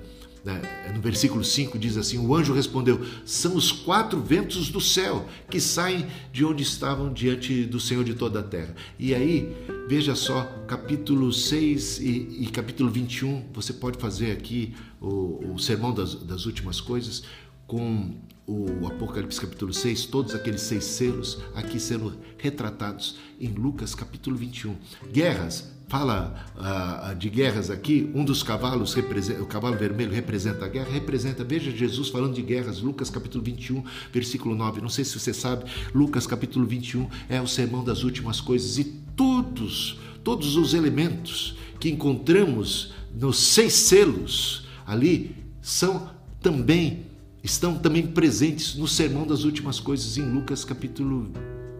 né, 0.43 0.61
no 0.95 1.01
versículo 1.01 1.43
5 1.43 1.77
diz 1.77 1.97
assim: 1.97 2.17
O 2.17 2.33
anjo 2.33 2.53
respondeu: 2.53 3.05
São 3.25 3.55
os 3.57 3.71
quatro 3.73 4.21
ventos 4.21 4.69
do 4.69 4.79
céu 4.79 5.27
que 5.49 5.59
saem 5.59 6.07
de 6.31 6.45
onde 6.45 6.63
estavam 6.63 7.11
diante 7.11 7.65
do 7.65 7.79
Senhor 7.79 8.05
de 8.05 8.13
toda 8.13 8.39
a 8.39 8.43
terra. 8.43 8.73
E 8.97 9.13
aí, 9.13 9.53
veja 9.87 10.15
só, 10.15 10.43
capítulo 10.67 11.31
6 11.31 11.99
e, 11.99 12.43
e 12.43 12.47
capítulo 12.47 12.91
21, 12.91 13.45
você 13.53 13.71
pode 13.71 13.97
fazer 13.97 14.31
aqui 14.31 14.75
o, 14.99 15.53
o 15.53 15.59
sermão 15.59 15.93
das, 15.93 16.13
das 16.15 16.45
últimas 16.45 16.81
coisas 16.81 17.23
com 17.65 18.13
o 18.45 18.85
Apocalipse 18.85 19.39
capítulo 19.39 19.73
6, 19.73 20.05
todos 20.05 20.35
aqueles 20.35 20.61
seis 20.61 20.83
selos 20.83 21.39
aqui 21.55 21.79
sendo 21.79 22.17
retratados 22.37 23.17
em 23.39 23.49
Lucas 23.49 23.95
capítulo 23.95 24.35
21. 24.35 24.75
Guerras, 25.11 25.73
fala 25.87 26.35
uh, 26.55 27.15
de 27.15 27.29
guerras 27.29 27.69
aqui, 27.69 28.11
um 28.13 28.25
dos 28.25 28.43
cavalos, 28.43 28.95
o 28.95 29.45
cavalo 29.45 29.77
vermelho 29.77 30.11
representa 30.11 30.65
a 30.65 30.67
guerra, 30.67 30.91
representa, 30.91 31.43
veja 31.43 31.71
Jesus 31.71 32.09
falando 32.09 32.33
de 32.33 32.41
guerras, 32.41 32.81
Lucas 32.81 33.09
capítulo 33.09 33.43
21, 33.43 33.83
versículo 34.11 34.53
9. 34.53 34.81
Não 34.81 34.89
sei 34.89 35.05
se 35.05 35.17
você 35.17 35.33
sabe, 35.33 35.63
Lucas 35.95 36.27
capítulo 36.27 36.65
21 36.65 37.07
é 37.29 37.41
o 37.41 37.47
sermão 37.47 37.83
das 37.83 38.03
últimas 38.03 38.41
coisas 38.41 38.77
e 38.77 38.83
todos, 39.15 39.99
todos 40.23 40.57
os 40.57 40.73
elementos 40.73 41.57
que 41.79 41.89
encontramos 41.89 42.93
nos 43.13 43.37
seis 43.37 43.73
selos 43.73 44.67
ali 44.85 45.35
são 45.61 46.09
também 46.41 47.05
estão 47.43 47.77
também 47.77 48.05
presentes 48.05 48.75
no 48.75 48.87
Sermão 48.87 49.25
das 49.25 49.45
Últimas 49.45 49.79
Coisas 49.79 50.17
em 50.17 50.29
Lucas 50.29 50.65
capítulo 50.65 51.31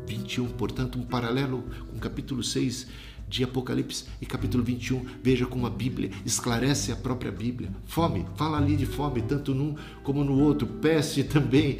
21. 0.07 0.47
Portanto, 0.47 0.97
um 0.97 1.03
paralelo 1.03 1.65
com 1.91 1.99
capítulo 1.99 2.41
6 2.41 2.87
de 3.27 3.43
Apocalipse 3.43 4.05
e 4.21 4.25
capítulo 4.25 4.63
21. 4.63 5.05
Veja 5.21 5.45
como 5.45 5.65
a 5.65 5.69
Bíblia 5.69 6.11
esclarece 6.25 6.91
a 6.91 6.95
própria 6.95 7.31
Bíblia. 7.31 7.69
Fome, 7.85 8.25
fala 8.35 8.57
ali 8.57 8.75
de 8.75 8.85
fome, 8.85 9.21
tanto 9.21 9.53
num 9.53 9.75
como 10.03 10.23
no 10.23 10.39
outro. 10.39 10.67
Peste 10.67 11.23
também. 11.23 11.77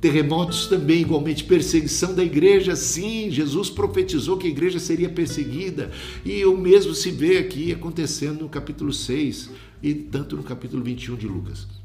Terremotos 0.00 0.66
também, 0.66 1.00
igualmente, 1.00 1.42
perseguição 1.42 2.14
da 2.14 2.22
igreja, 2.22 2.76
sim, 2.76 3.30
Jesus 3.30 3.70
profetizou 3.70 4.36
que 4.36 4.46
a 4.46 4.50
igreja 4.50 4.78
seria 4.78 5.08
perseguida, 5.08 5.90
e 6.24 6.44
o 6.44 6.56
mesmo 6.56 6.94
se 6.94 7.10
vê 7.10 7.38
aqui 7.38 7.72
acontecendo 7.72 8.42
no 8.42 8.48
capítulo 8.48 8.92
6 8.92 9.50
e 9.82 9.94
tanto 9.94 10.36
no 10.36 10.42
capítulo 10.42 10.84
21 10.84 11.16
de 11.16 11.26
Lucas 11.26 11.75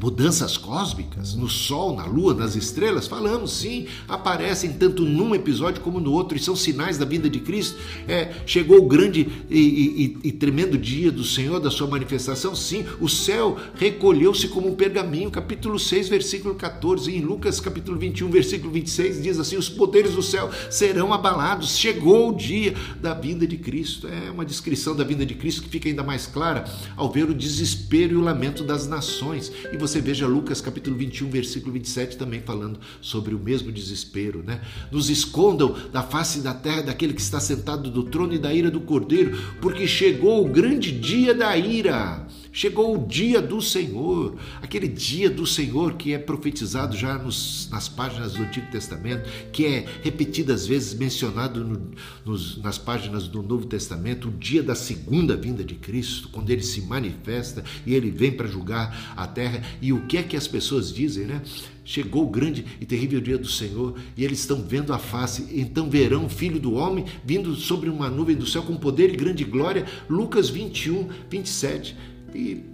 mudanças 0.00 0.56
cósmicas 0.56 1.34
no 1.34 1.48
Sol, 1.48 1.96
na 1.96 2.04
Lua, 2.04 2.34
nas 2.34 2.54
estrelas? 2.54 3.06
Falamos 3.06 3.52
sim, 3.52 3.86
aparecem 4.08 4.72
tanto 4.72 5.04
num 5.04 5.34
episódio 5.34 5.80
como 5.80 6.00
no 6.00 6.12
outro 6.12 6.36
e 6.36 6.40
são 6.40 6.54
sinais 6.54 6.98
da 6.98 7.04
vinda 7.04 7.28
de 7.28 7.40
Cristo. 7.40 7.78
É, 8.06 8.32
chegou 8.46 8.78
o 8.78 8.86
grande 8.86 9.26
e, 9.50 9.58
e, 9.58 10.28
e, 10.28 10.32
tremendo 10.32 10.76
dia 10.76 11.10
do 11.10 11.24
Senhor, 11.24 11.60
da 11.60 11.70
sua 11.70 11.86
manifestação? 11.86 12.54
Sim, 12.54 12.84
o 13.00 13.08
céu 13.08 13.56
recolheu-se 13.74 14.48
como 14.48 14.68
um 14.68 14.74
pergaminho, 14.74 15.30
capítulo 15.30 15.78
6, 15.78 16.08
versículo 16.08 16.54
14. 16.54 17.10
E 17.10 17.16
em 17.16 17.20
Lucas, 17.20 17.60
capítulo 17.60 17.98
21, 17.98 18.30
versículo 18.30 18.72
26, 18.72 19.22
diz 19.22 19.38
assim: 19.38 19.56
Os 19.56 19.68
poderes 19.68 20.12
do 20.12 20.22
céu 20.22 20.50
serão 20.70 21.12
abalados. 21.12 21.76
Chegou 21.76 22.30
o 22.30 22.36
dia 22.36 22.74
da 23.00 23.14
vinda 23.14 23.46
de 23.46 23.56
Cristo. 23.56 24.08
É 24.08 24.30
uma 24.30 24.44
descrição 24.44 24.94
da 24.94 25.04
vinda 25.04 25.24
de 25.24 25.34
Cristo 25.34 25.62
que 25.62 25.68
fica 25.68 25.88
ainda 25.88 26.02
mais 26.02 26.26
clara 26.26 26.64
ao 26.96 27.10
ver 27.10 27.28
o 27.28 27.34
desespero 27.34 28.14
e 28.14 28.16
o 28.16 28.20
lamento 28.20 28.62
das 28.64 28.86
nações. 28.86 29.52
E 29.72 29.76
você 29.86 30.00
veja 30.00 30.26
Lucas 30.26 30.60
capítulo 30.60 30.96
21, 30.96 31.30
versículo 31.30 31.72
27 31.72 32.16
também 32.16 32.40
falando 32.40 32.80
sobre 33.00 33.34
o 33.34 33.38
mesmo 33.38 33.70
desespero, 33.70 34.42
né? 34.42 34.60
Nos 34.90 35.08
escondam 35.08 35.76
da 35.92 36.02
face 36.02 36.40
da 36.40 36.52
terra 36.52 36.82
daquele 36.82 37.14
que 37.14 37.20
está 37.20 37.38
sentado 37.38 37.90
do 37.90 38.02
trono 38.02 38.34
e 38.34 38.38
da 38.38 38.52
ira 38.52 38.70
do 38.70 38.80
cordeiro, 38.80 39.38
porque 39.60 39.86
chegou 39.86 40.44
o 40.44 40.48
grande 40.48 40.90
dia 40.90 41.32
da 41.34 41.56
ira. 41.56 42.25
Chegou 42.56 42.96
o 42.96 43.06
dia 43.06 43.42
do 43.42 43.60
Senhor, 43.60 44.34
aquele 44.62 44.88
dia 44.88 45.28
do 45.28 45.46
Senhor 45.46 45.92
que 45.92 46.14
é 46.14 46.18
profetizado 46.18 46.96
já 46.96 47.18
nos, 47.18 47.68
nas 47.70 47.86
páginas 47.86 48.32
do 48.32 48.44
Antigo 48.44 48.66
Testamento, 48.70 49.28
que 49.52 49.66
é 49.66 49.86
repetido 50.02 50.54
às 50.54 50.66
vezes 50.66 50.94
mencionado 50.94 51.62
no, 51.62 51.90
nos, 52.24 52.56
nas 52.62 52.78
páginas 52.78 53.28
do 53.28 53.42
Novo 53.42 53.66
Testamento, 53.66 54.28
o 54.28 54.30
dia 54.30 54.62
da 54.62 54.74
segunda 54.74 55.36
vinda 55.36 55.62
de 55.62 55.74
Cristo, 55.74 56.30
quando 56.32 56.48
ele 56.48 56.62
se 56.62 56.80
manifesta 56.80 57.62
e 57.84 57.94
ele 57.94 58.10
vem 58.10 58.32
para 58.32 58.48
julgar 58.48 59.12
a 59.14 59.26
terra. 59.26 59.60
E 59.82 59.92
o 59.92 60.06
que 60.06 60.16
é 60.16 60.22
que 60.22 60.34
as 60.34 60.48
pessoas 60.48 60.90
dizem, 60.90 61.26
né? 61.26 61.42
Chegou 61.84 62.24
o 62.24 62.30
grande 62.30 62.64
e 62.80 62.86
terrível 62.86 63.20
dia 63.20 63.36
do 63.36 63.46
Senhor 63.46 63.98
e 64.16 64.24
eles 64.24 64.38
estão 64.38 64.62
vendo 64.62 64.94
a 64.94 64.98
face. 64.98 65.46
Então 65.52 65.90
verão 65.90 66.24
o 66.24 66.30
Filho 66.30 66.58
do 66.58 66.72
Homem 66.72 67.04
vindo 67.22 67.54
sobre 67.54 67.90
uma 67.90 68.08
nuvem 68.08 68.34
do 68.34 68.46
céu 68.46 68.62
com 68.62 68.76
poder 68.76 69.12
e 69.12 69.16
grande 69.16 69.44
glória. 69.44 69.84
Lucas 70.08 70.48
21, 70.48 71.10
27 71.28 72.15
e 72.36 72.64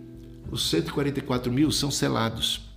os 0.50 0.68
144 0.68 1.50
mil 1.52 1.70
são 1.70 1.90
selados 1.90 2.72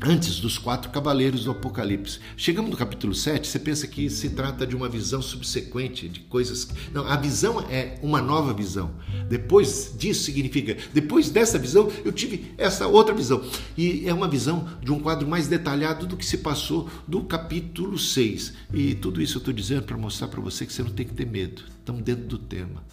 antes 0.00 0.38
dos 0.38 0.56
quatro 0.58 0.90
cavaleiros 0.90 1.44
do 1.44 1.50
Apocalipse. 1.50 2.20
Chegamos 2.36 2.70
no 2.70 2.76
capítulo 2.76 3.14
7, 3.14 3.48
você 3.48 3.58
pensa 3.58 3.86
que 3.86 4.08
se 4.08 4.30
trata 4.30 4.66
de 4.66 4.76
uma 4.76 4.88
visão 4.88 5.20
subsequente, 5.20 6.08
de 6.08 6.20
coisas. 6.20 6.68
Não, 6.92 7.06
a 7.06 7.16
visão 7.16 7.60
é 7.68 7.98
uma 8.02 8.22
nova 8.22 8.52
visão. 8.52 8.94
Depois 9.28 9.94
disso 9.98 10.22
significa, 10.22 10.76
depois 10.94 11.30
dessa 11.30 11.58
visão, 11.58 11.90
eu 12.04 12.12
tive 12.12 12.54
essa 12.56 12.86
outra 12.86 13.14
visão. 13.14 13.42
E 13.76 14.08
é 14.08 14.14
uma 14.14 14.28
visão 14.28 14.68
de 14.80 14.92
um 14.92 15.00
quadro 15.00 15.26
mais 15.26 15.48
detalhado 15.48 16.06
do 16.06 16.16
que 16.16 16.24
se 16.24 16.38
passou 16.38 16.88
do 17.06 17.24
capítulo 17.24 17.98
6. 17.98 18.54
E 18.72 18.94
tudo 18.94 19.20
isso 19.20 19.38
eu 19.38 19.40
estou 19.40 19.52
dizendo 19.52 19.82
para 19.82 19.96
mostrar 19.96 20.28
para 20.28 20.40
você 20.40 20.64
que 20.64 20.72
você 20.72 20.82
não 20.82 20.90
tem 20.90 21.06
que 21.06 21.14
ter 21.14 21.26
medo. 21.26 21.64
Estamos 21.80 22.02
dentro 22.02 22.24
do 22.24 22.38
tema. 22.38 22.84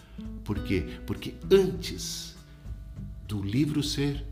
Por 0.43 0.59
quê? 0.59 0.85
Porque 1.05 1.35
antes 1.51 2.34
do 3.27 3.41
livro 3.41 3.81
ser 3.83 4.25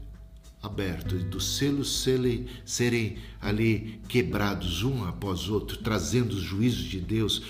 aberto 0.62 1.16
e 1.16 1.24
dos 1.24 1.58
selos 1.58 2.02
serem, 2.02 2.48
serem 2.66 3.18
ali 3.42 4.00
quebrados 4.08 4.84
um 4.84 5.04
após 5.04 5.50
outro, 5.50 5.78
trazendo 5.78 6.34
os 6.34 6.42
juízos 6.42 6.86
de 6.86 7.00
Deus 7.00 7.44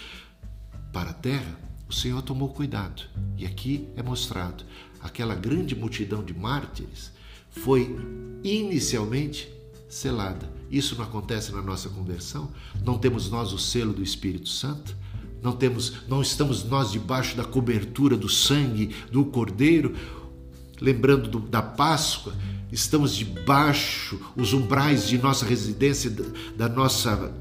para 0.91 1.11
a 1.11 1.13
terra, 1.13 1.59
o 1.87 1.93
Senhor 1.93 2.21
tomou 2.21 2.49
cuidado. 2.49 3.03
E 3.37 3.45
aqui 3.45 3.87
é 3.95 4.01
mostrado 4.01 4.63
aquela 4.99 5.35
grande 5.35 5.75
multidão 5.75 6.23
de 6.23 6.33
mártires 6.33 7.11
foi 7.51 7.95
inicialmente 8.43 9.51
selada. 9.87 10.51
Isso 10.71 10.95
não 10.95 11.03
acontece 11.03 11.51
na 11.51 11.61
nossa 11.61 11.89
conversão? 11.89 12.49
Não 12.83 12.97
temos 12.97 13.29
nós 13.29 13.53
o 13.53 13.59
selo 13.59 13.93
do 13.93 14.01
Espírito 14.01 14.49
Santo? 14.49 14.95
Não 15.41 15.51
temos, 15.51 16.07
não 16.07 16.21
estamos 16.21 16.63
nós 16.63 16.91
debaixo 16.91 17.35
da 17.35 17.43
cobertura 17.43 18.17
do 18.17 18.29
sangue 18.29 18.95
do 19.11 19.25
Cordeiro? 19.25 19.93
Lembrando 20.83 21.29
do, 21.29 21.39
da 21.39 21.61
Páscoa, 21.61 22.33
estamos 22.69 23.15
debaixo 23.15 24.19
os 24.35 24.51
umbrais 24.51 25.07
de 25.07 25.17
nossa 25.17 25.45
residência, 25.45 26.09
da, 26.09 26.67
da 26.67 26.75
nossa 26.75 27.33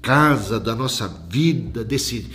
casa, 0.00 0.60
da 0.60 0.76
nossa 0.76 1.08
vida, 1.28 1.84
desse 1.84 2.30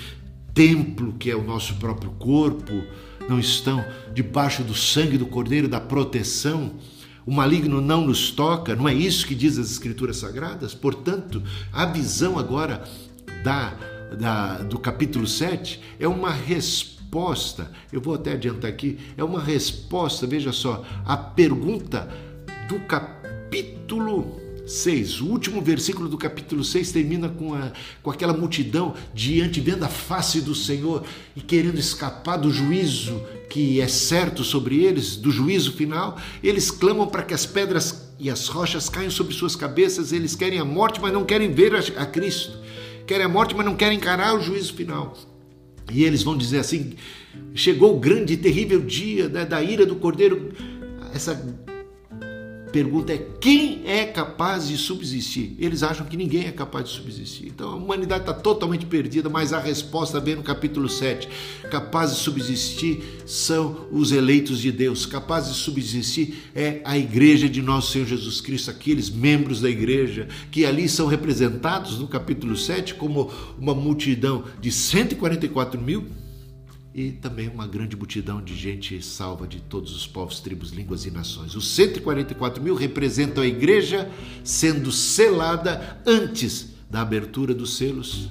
templo 0.53 1.13
que 1.13 1.31
é 1.31 1.35
o 1.35 1.43
nosso 1.43 1.75
próprio 1.75 2.11
corpo, 2.11 2.83
não 3.29 3.39
estão 3.39 3.85
debaixo 4.13 4.63
do 4.63 4.75
sangue 4.75 5.17
do 5.17 5.27
Cordeiro, 5.27 5.69
da 5.69 5.79
proteção. 5.79 6.73
O 7.25 7.31
maligno 7.31 7.79
não 7.79 8.05
nos 8.05 8.31
toca, 8.31 8.75
não 8.75 8.89
é 8.89 8.93
isso 8.93 9.25
que 9.25 9.35
diz 9.35 9.57
as 9.57 9.71
Escrituras 9.71 10.17
Sagradas? 10.17 10.73
Portanto, 10.73 11.41
a 11.71 11.85
visão 11.85 12.37
agora 12.37 12.83
da, 13.43 13.77
da, 14.19 14.57
do 14.63 14.77
capítulo 14.79 15.25
7 15.25 15.79
é 15.99 16.07
uma 16.07 16.31
resposta 16.31 16.98
resposta, 17.09 17.71
eu 17.91 17.99
vou 17.99 18.13
até 18.13 18.33
adiantar 18.33 18.69
aqui, 18.69 18.99
é 19.17 19.23
uma 19.23 19.41
resposta, 19.41 20.27
veja 20.27 20.51
só, 20.51 20.85
a 21.03 21.17
pergunta 21.17 22.07
do 22.67 22.79
capítulo 22.81 24.39
6. 24.67 25.19
O 25.21 25.25
último 25.25 25.59
versículo 25.59 26.07
do 26.07 26.19
capítulo 26.19 26.63
6 26.63 26.91
termina 26.91 27.27
com, 27.27 27.55
a, 27.55 27.71
com 28.03 28.11
aquela 28.11 28.31
multidão 28.31 28.93
diante, 29.11 29.59
vendo 29.59 29.83
a 29.83 29.89
face 29.89 30.39
do 30.39 30.53
Senhor 30.53 31.03
e 31.35 31.41
querendo 31.41 31.79
escapar 31.79 32.37
do 32.37 32.51
juízo 32.51 33.19
que 33.49 33.81
é 33.81 33.87
certo 33.87 34.43
sobre 34.43 34.83
eles, 34.83 35.15
do 35.15 35.31
juízo 35.31 35.73
final. 35.73 36.15
Eles 36.43 36.69
clamam 36.69 37.07
para 37.07 37.23
que 37.23 37.33
as 37.33 37.47
pedras 37.47 38.13
e 38.19 38.29
as 38.29 38.47
rochas 38.47 38.87
caiam 38.87 39.09
sobre 39.09 39.33
suas 39.33 39.55
cabeças. 39.55 40.13
Eles 40.13 40.35
querem 40.35 40.59
a 40.59 40.65
morte, 40.65 41.01
mas 41.01 41.11
não 41.11 41.25
querem 41.25 41.51
ver 41.51 41.73
a 41.97 42.05
Cristo. 42.05 42.59
Querem 43.07 43.25
a 43.25 43.29
morte, 43.29 43.55
mas 43.55 43.65
não 43.65 43.75
querem 43.75 43.97
encarar 43.97 44.35
o 44.35 44.39
juízo 44.43 44.75
final. 44.75 45.17
E 45.91 46.03
eles 46.03 46.23
vão 46.23 46.37
dizer 46.37 46.59
assim: 46.59 46.93
chegou 47.53 47.95
o 47.95 47.99
grande 47.99 48.33
e 48.33 48.37
terrível 48.37 48.81
dia 48.81 49.27
né, 49.29 49.45
da 49.45 49.61
ira 49.61 49.85
do 49.85 49.95
cordeiro. 49.95 50.53
Essa 51.13 51.35
pergunta 52.71 53.13
é: 53.13 53.17
quem 53.39 53.83
é 53.85 54.05
capaz 54.05 54.67
de 54.67 54.77
subsistir? 54.77 55.55
Eles 55.59 55.83
acham 55.83 56.05
que 56.05 56.17
ninguém 56.17 56.45
é 56.45 56.51
capaz 56.51 56.85
de 56.85 56.91
subsistir. 56.91 57.47
Então 57.47 57.71
a 57.71 57.75
humanidade 57.75 58.21
está 58.21 58.33
totalmente 58.33 58.85
perdida, 58.85 59.29
mas 59.29 59.53
a 59.53 59.59
resposta 59.59 60.19
vem 60.19 60.35
no 60.35 60.43
capítulo 60.43 60.87
7. 60.87 61.27
Capazes 61.69 62.17
de 62.17 62.23
subsistir 62.23 63.03
são 63.25 63.87
os 63.91 64.11
eleitos 64.11 64.59
de 64.59 64.71
Deus. 64.71 65.05
Capazes 65.05 65.55
de 65.55 65.59
subsistir 65.59 66.49
é 66.55 66.81
a 66.83 66.97
igreja 66.97 67.49
de 67.49 67.61
nosso 67.61 67.91
Senhor 67.91 68.05
Jesus 68.05 68.41
Cristo, 68.41 68.71
aqueles 68.71 69.09
membros 69.09 69.61
da 69.61 69.69
igreja 69.69 70.27
que 70.51 70.65
ali 70.65 70.87
são 70.87 71.07
representados 71.07 71.99
no 71.99 72.07
capítulo 72.07 72.55
7 72.55 72.95
como 72.95 73.31
uma 73.59 73.73
multidão 73.73 74.43
de 74.61 74.71
144 74.71 75.79
mil 75.79 76.05
e 76.93 77.11
também 77.11 77.47
uma 77.47 77.67
grande 77.67 77.95
multidão 77.95 78.41
de 78.41 78.55
gente 78.55 79.01
salva 79.01 79.47
de 79.47 79.59
todos 79.59 79.95
os 79.95 80.07
povos, 80.07 80.39
tribos, 80.39 80.71
línguas 80.71 81.05
e 81.05 81.11
nações. 81.11 81.55
Os 81.55 81.67
144 81.75 82.61
mil 82.61 82.75
representam 82.75 83.43
a 83.43 83.47
igreja 83.47 84.09
sendo 84.43 84.91
selada 84.91 86.01
antes 86.05 86.73
da 86.89 87.01
abertura 87.01 87.53
dos 87.53 87.77
selos. 87.77 88.29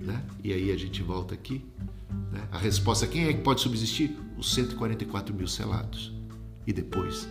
Né? 0.00 0.22
E 0.42 0.52
aí 0.52 0.72
a 0.72 0.76
gente 0.76 1.02
volta 1.02 1.34
aqui. 1.34 1.64
Né? 2.32 2.42
A 2.50 2.58
resposta: 2.58 3.06
quem 3.06 3.26
é 3.26 3.32
que 3.32 3.42
pode 3.42 3.60
subsistir? 3.60 4.16
Os 4.36 4.52
144 4.52 5.34
mil 5.34 5.46
selados. 5.46 6.12
E 6.66 6.72
depois 6.72 7.28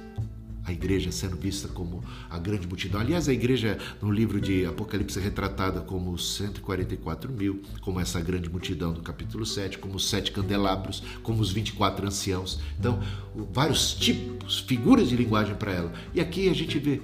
a 0.70 0.72
igreja 0.72 1.12
sendo 1.12 1.36
vista 1.36 1.68
como 1.68 2.04
a 2.30 2.38
grande 2.38 2.68
multidão. 2.68 3.02
Aliás, 3.02 3.28
a 3.28 3.34
igreja 3.34 3.78
no 4.02 4.12
livro 4.12 4.40
de 4.40 4.66
Apocalipse 4.66 5.18
é 5.20 5.22
retratada 5.22 5.82
como 5.82 6.18
144 6.18 7.32
mil, 7.32 7.62
como 7.82 8.00
essa 8.00 8.22
grande 8.22 8.50
multidão 8.50 8.94
do 8.94 9.02
capítulo 9.02 9.46
7, 9.46 9.80
como 9.80 9.96
os 9.96 10.08
sete 10.08 10.32
candelabros, 10.32 11.02
como 11.24 11.42
os 11.42 11.52
24 11.52 12.08
anciãos. 12.08 12.60
Então, 12.80 13.00
vários 13.52 13.94
tipos, 13.94 14.60
figuras 14.60 15.10
de 15.10 15.16
linguagem 15.16 15.56
para 15.56 15.72
ela. 15.72 15.94
E 16.14 16.22
aqui 16.22 16.48
a 16.50 16.54
gente 16.54 16.78
vê 16.78 17.02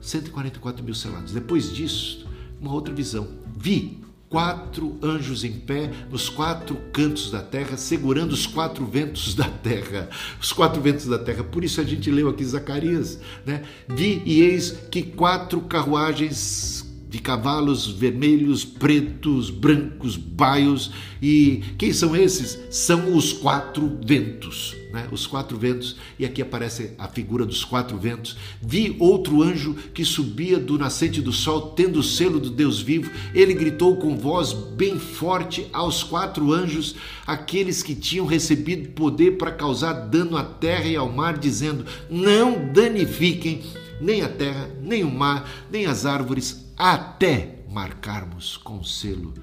144 0.00 0.84
mil 0.84 0.94
selados. 0.94 1.32
Depois 1.32 1.74
disso, 1.74 2.26
uma 2.60 2.72
outra 2.72 2.94
visão. 2.94 3.28
Vi 3.56 4.03
quatro 4.34 4.98
anjos 5.00 5.44
em 5.44 5.52
pé 5.52 5.88
nos 6.10 6.28
quatro 6.28 6.74
cantos 6.92 7.30
da 7.30 7.40
terra, 7.40 7.76
segurando 7.76 8.32
os 8.32 8.48
quatro 8.48 8.84
ventos 8.84 9.32
da 9.32 9.44
terra. 9.44 10.08
Os 10.40 10.52
quatro 10.52 10.82
ventos 10.82 11.06
da 11.06 11.16
terra. 11.16 11.44
Por 11.44 11.62
isso 11.62 11.80
a 11.80 11.84
gente 11.84 12.10
leu 12.10 12.28
aqui 12.28 12.44
Zacarias, 12.44 13.20
né? 13.46 13.62
Vi 13.86 14.20
e 14.26 14.42
eis 14.42 14.72
que 14.90 15.04
quatro 15.04 15.60
carruagens 15.60 16.73
de 17.14 17.20
cavalos 17.20 17.86
vermelhos, 17.86 18.64
pretos, 18.64 19.48
brancos, 19.48 20.16
baios. 20.16 20.90
E 21.22 21.62
quem 21.78 21.92
são 21.92 22.16
esses? 22.16 22.58
São 22.70 23.16
os 23.16 23.32
quatro 23.32 24.00
ventos. 24.04 24.74
Né? 24.92 25.06
Os 25.12 25.24
quatro 25.24 25.56
ventos, 25.56 25.94
e 26.18 26.26
aqui 26.26 26.42
aparece 26.42 26.90
a 26.98 27.06
figura 27.06 27.46
dos 27.46 27.64
quatro 27.64 27.96
ventos. 27.96 28.36
Vi 28.60 28.96
outro 28.98 29.44
anjo 29.44 29.76
que 29.94 30.04
subia 30.04 30.58
do 30.58 30.76
nascente 30.76 31.22
do 31.22 31.32
sol, 31.32 31.70
tendo 31.70 32.00
o 32.00 32.02
selo 32.02 32.40
do 32.40 32.50
Deus 32.50 32.80
vivo. 32.80 33.08
Ele 33.32 33.54
gritou 33.54 33.96
com 33.96 34.16
voz 34.16 34.52
bem 34.52 34.98
forte 34.98 35.68
aos 35.72 36.02
quatro 36.02 36.52
anjos, 36.52 36.96
aqueles 37.24 37.80
que 37.80 37.94
tinham 37.94 38.26
recebido 38.26 38.88
poder 38.88 39.38
para 39.38 39.52
causar 39.52 39.92
dano 39.92 40.36
à 40.36 40.42
terra 40.42 40.86
e 40.86 40.96
ao 40.96 41.12
mar, 41.12 41.38
dizendo: 41.38 41.86
Não 42.10 42.72
danifiquem 42.72 43.62
nem 44.00 44.22
a 44.22 44.28
terra, 44.28 44.68
nem 44.82 45.04
o 45.04 45.10
mar, 45.10 45.48
nem 45.70 45.86
as 45.86 46.04
árvores, 46.04 46.63
até 46.76 47.64
marcarmos 47.70 48.56
com 48.56 48.82
selo 48.82 49.34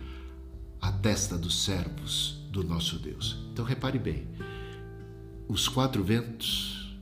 a 0.79 0.91
testa 0.91 1.37
dos 1.37 1.63
servos 1.63 2.41
do 2.49 2.63
nosso 2.63 2.97
Deus. 2.97 3.37
Então 3.51 3.63
repare 3.63 3.97
bem, 3.97 4.27
os 5.47 5.67
quatro 5.67 6.03
ventos 6.03 6.97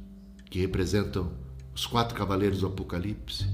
que 0.49 0.59
representam 0.59 1.31
os 1.73 1.85
quatro 1.85 2.15
cavaleiros 2.15 2.59
do 2.59 2.67
Apocalipse, 2.67 3.45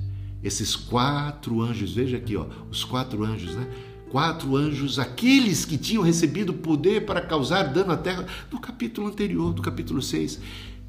esses 0.44 0.76
quatro 0.76 1.62
anjos, 1.62 1.94
veja 1.94 2.18
aqui, 2.18 2.36
ó, 2.36 2.48
os 2.70 2.84
quatro 2.84 3.24
anjos, 3.24 3.56
né? 3.56 3.68
Quatro 4.10 4.56
anjos, 4.56 5.00
aqueles 5.00 5.66
que 5.66 5.78
tinham 5.78 6.04
recebido 6.04 6.54
poder 6.54 7.06
para 7.06 7.22
causar 7.22 7.64
dano 7.64 7.92
à 7.92 7.98
terra, 7.98 8.26
no 8.52 8.60
capítulo 8.60 9.08
anterior, 9.08 9.54
do 9.54 9.62
capítulo 9.62 10.02
6. 10.02 10.40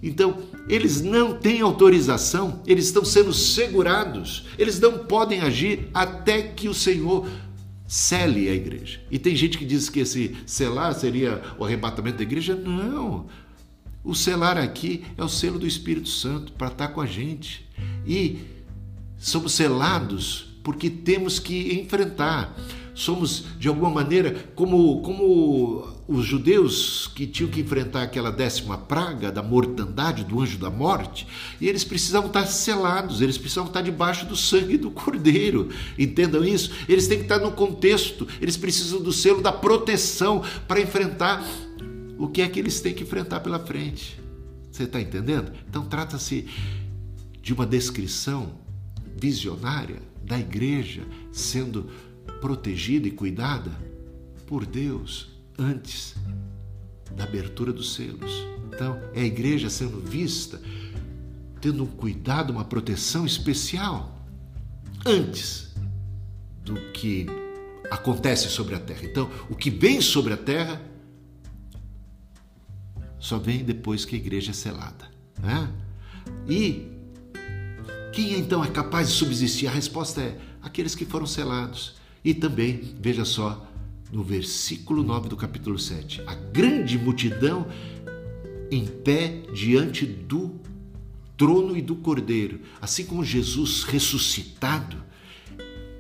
Então, 0.03 0.43
eles 0.69 1.01
não 1.01 1.35
têm 1.35 1.61
autorização, 1.61 2.63
eles 2.67 2.87
estão 2.87 3.05
sendo 3.05 3.33
segurados, 3.33 4.45
eles 4.59 4.79
não 4.79 4.99
podem 4.99 5.41
agir 5.41 5.89
até 5.95 6.43
que 6.43 6.69
o 6.69 6.75
Senhor 6.75 7.27
cele 7.87 8.49
a 8.49 8.55
igreja. 8.55 9.01
E 9.11 9.19
tem 9.19 9.35
gente 9.35 9.59
que 9.59 9.65
diz 9.65 9.89
que 9.89 10.01
esse 10.01 10.37
selar 10.45 10.95
seria 10.95 11.43
o 11.59 11.65
arrebatamento 11.65 12.19
da 12.19 12.25
igreja. 12.25 12.55
Não. 12.55 13.27
O 14.05 14.15
selar 14.15 14.59
aqui 14.59 15.05
é 15.17 15.25
o 15.25 15.29
selo 15.29 15.59
do 15.59 15.67
Espírito 15.67 16.09
Santo 16.09 16.53
para 16.53 16.69
estar 16.69 16.89
com 16.89 17.01
a 17.01 17.07
gente. 17.07 17.69
E 18.07 18.39
somos 19.19 19.53
selados 19.53 20.47
porque 20.63 20.91
temos 20.91 21.39
que 21.39 21.75
enfrentar 21.81 22.57
somos 22.97 23.45
de 23.59 23.69
alguma 23.69 23.91
maneira 23.91 24.49
como, 24.55 25.03
como 25.03 25.87
os 26.09 26.25
judeus 26.25 27.07
que 27.15 27.27
tinham 27.27 27.51
que 27.51 27.61
enfrentar 27.61 28.03
aquela 28.03 28.33
décima 28.33 28.79
praga 28.79 29.31
da 29.31 29.43
mortandade, 29.43 30.25
do 30.25 30.41
anjo 30.41 30.57
da 30.57 30.71
morte, 30.71 31.27
e 31.61 31.69
eles 31.69 31.85
precisavam 31.85 32.29
estar 32.29 32.47
selados, 32.47 33.21
eles 33.21 33.37
precisavam 33.37 33.69
estar 33.69 33.83
debaixo 33.83 34.25
do 34.25 34.35
sangue 34.35 34.79
do 34.79 34.91
cordeiro. 34.91 35.69
Entendam 35.99 36.43
isso? 36.43 36.71
Eles 36.89 37.07
têm 37.07 37.19
que 37.19 37.25
estar 37.25 37.39
no 37.39 37.53
contexto, 37.53 38.27
eles 38.41 38.57
precisam 38.57 39.03
do 39.03 39.13
selo 39.13 39.43
da 39.43 39.53
proteção 39.53 40.43
para 40.67 40.81
enfrentar 40.81 41.45
o 42.19 42.29
que 42.29 42.41
é 42.41 42.49
que 42.49 42.59
eles 42.59 42.81
têm 42.81 42.95
que 42.95 43.03
enfrentar 43.03 43.41
pela 43.41 43.59
frente. 43.59 44.19
Você 44.73 44.85
está 44.85 44.99
entendendo? 44.99 45.53
Então 45.69 45.85
trata-se 45.85 46.47
de 47.43 47.53
uma 47.53 47.67
descrição 47.67 48.55
visionária 49.21 50.01
da 50.25 50.39
igreja 50.39 51.03
sendo 51.31 51.89
protegida 52.47 53.09
e 53.09 53.11
cuidada 53.11 53.73
por 54.47 54.65
Deus 54.65 55.33
antes 55.59 56.15
da 57.11 57.25
abertura 57.25 57.73
dos 57.73 57.95
selos. 57.95 58.31
Então, 58.69 59.01
é 59.13 59.23
a 59.23 59.25
igreja 59.25 59.69
sendo 59.69 60.01
vista, 60.01 60.63
tendo 61.61 61.83
um 61.83 61.89
cuidado, 61.89 62.51
uma 62.51 62.65
proteção 62.65 63.27
especial 63.27 64.17
antes 65.05 65.75
do 66.63 66.77
que 66.93 67.27
acontece 67.91 68.49
sobre 68.49 68.77
a 68.77 68.79
terra. 68.79 69.03
Então, 69.03 69.29
o 69.51 69.57
que 69.57 69.69
vem 69.69 70.01
sobre 70.01 70.33
a 70.33 70.37
terra 70.37 70.81
só 73.19 73.39
vem 73.39 73.65
depois 73.65 74.05
que 74.05 74.15
a 74.15 74.19
igreja 74.19 74.53
é 74.53 74.55
selada. 74.55 75.11
Né? 75.43 75.69
E 76.49 76.93
quem 78.13 78.39
então 78.39 78.63
é 78.63 78.71
capaz 78.71 79.09
de 79.09 79.15
subsistir? 79.15 79.67
A 79.67 79.73
resposta 79.73 80.21
é 80.21 80.39
aqueles 80.63 80.95
que 80.95 81.05
foram 81.05 81.27
selados. 81.27 81.97
E 82.27 82.35
também, 82.35 82.81
veja 83.01 83.25
só, 83.25 83.71
no 84.11 84.21
versículo 84.25 85.05
9 85.05 85.29
do 85.29 85.37
capítulo 85.37 85.79
7, 85.79 86.25
a 86.27 86.35
grande 86.35 86.99
multidão 86.99 87.69
em 88.69 88.85
pé 88.85 89.43
diante 89.55 90.05
do 90.05 90.61
trono 91.37 91.77
e 91.77 91.81
do 91.81 91.95
cordeiro, 91.95 92.63
assim 92.81 93.05
como 93.05 93.25
Jesus 93.25 93.85
ressuscitado, 93.85 94.97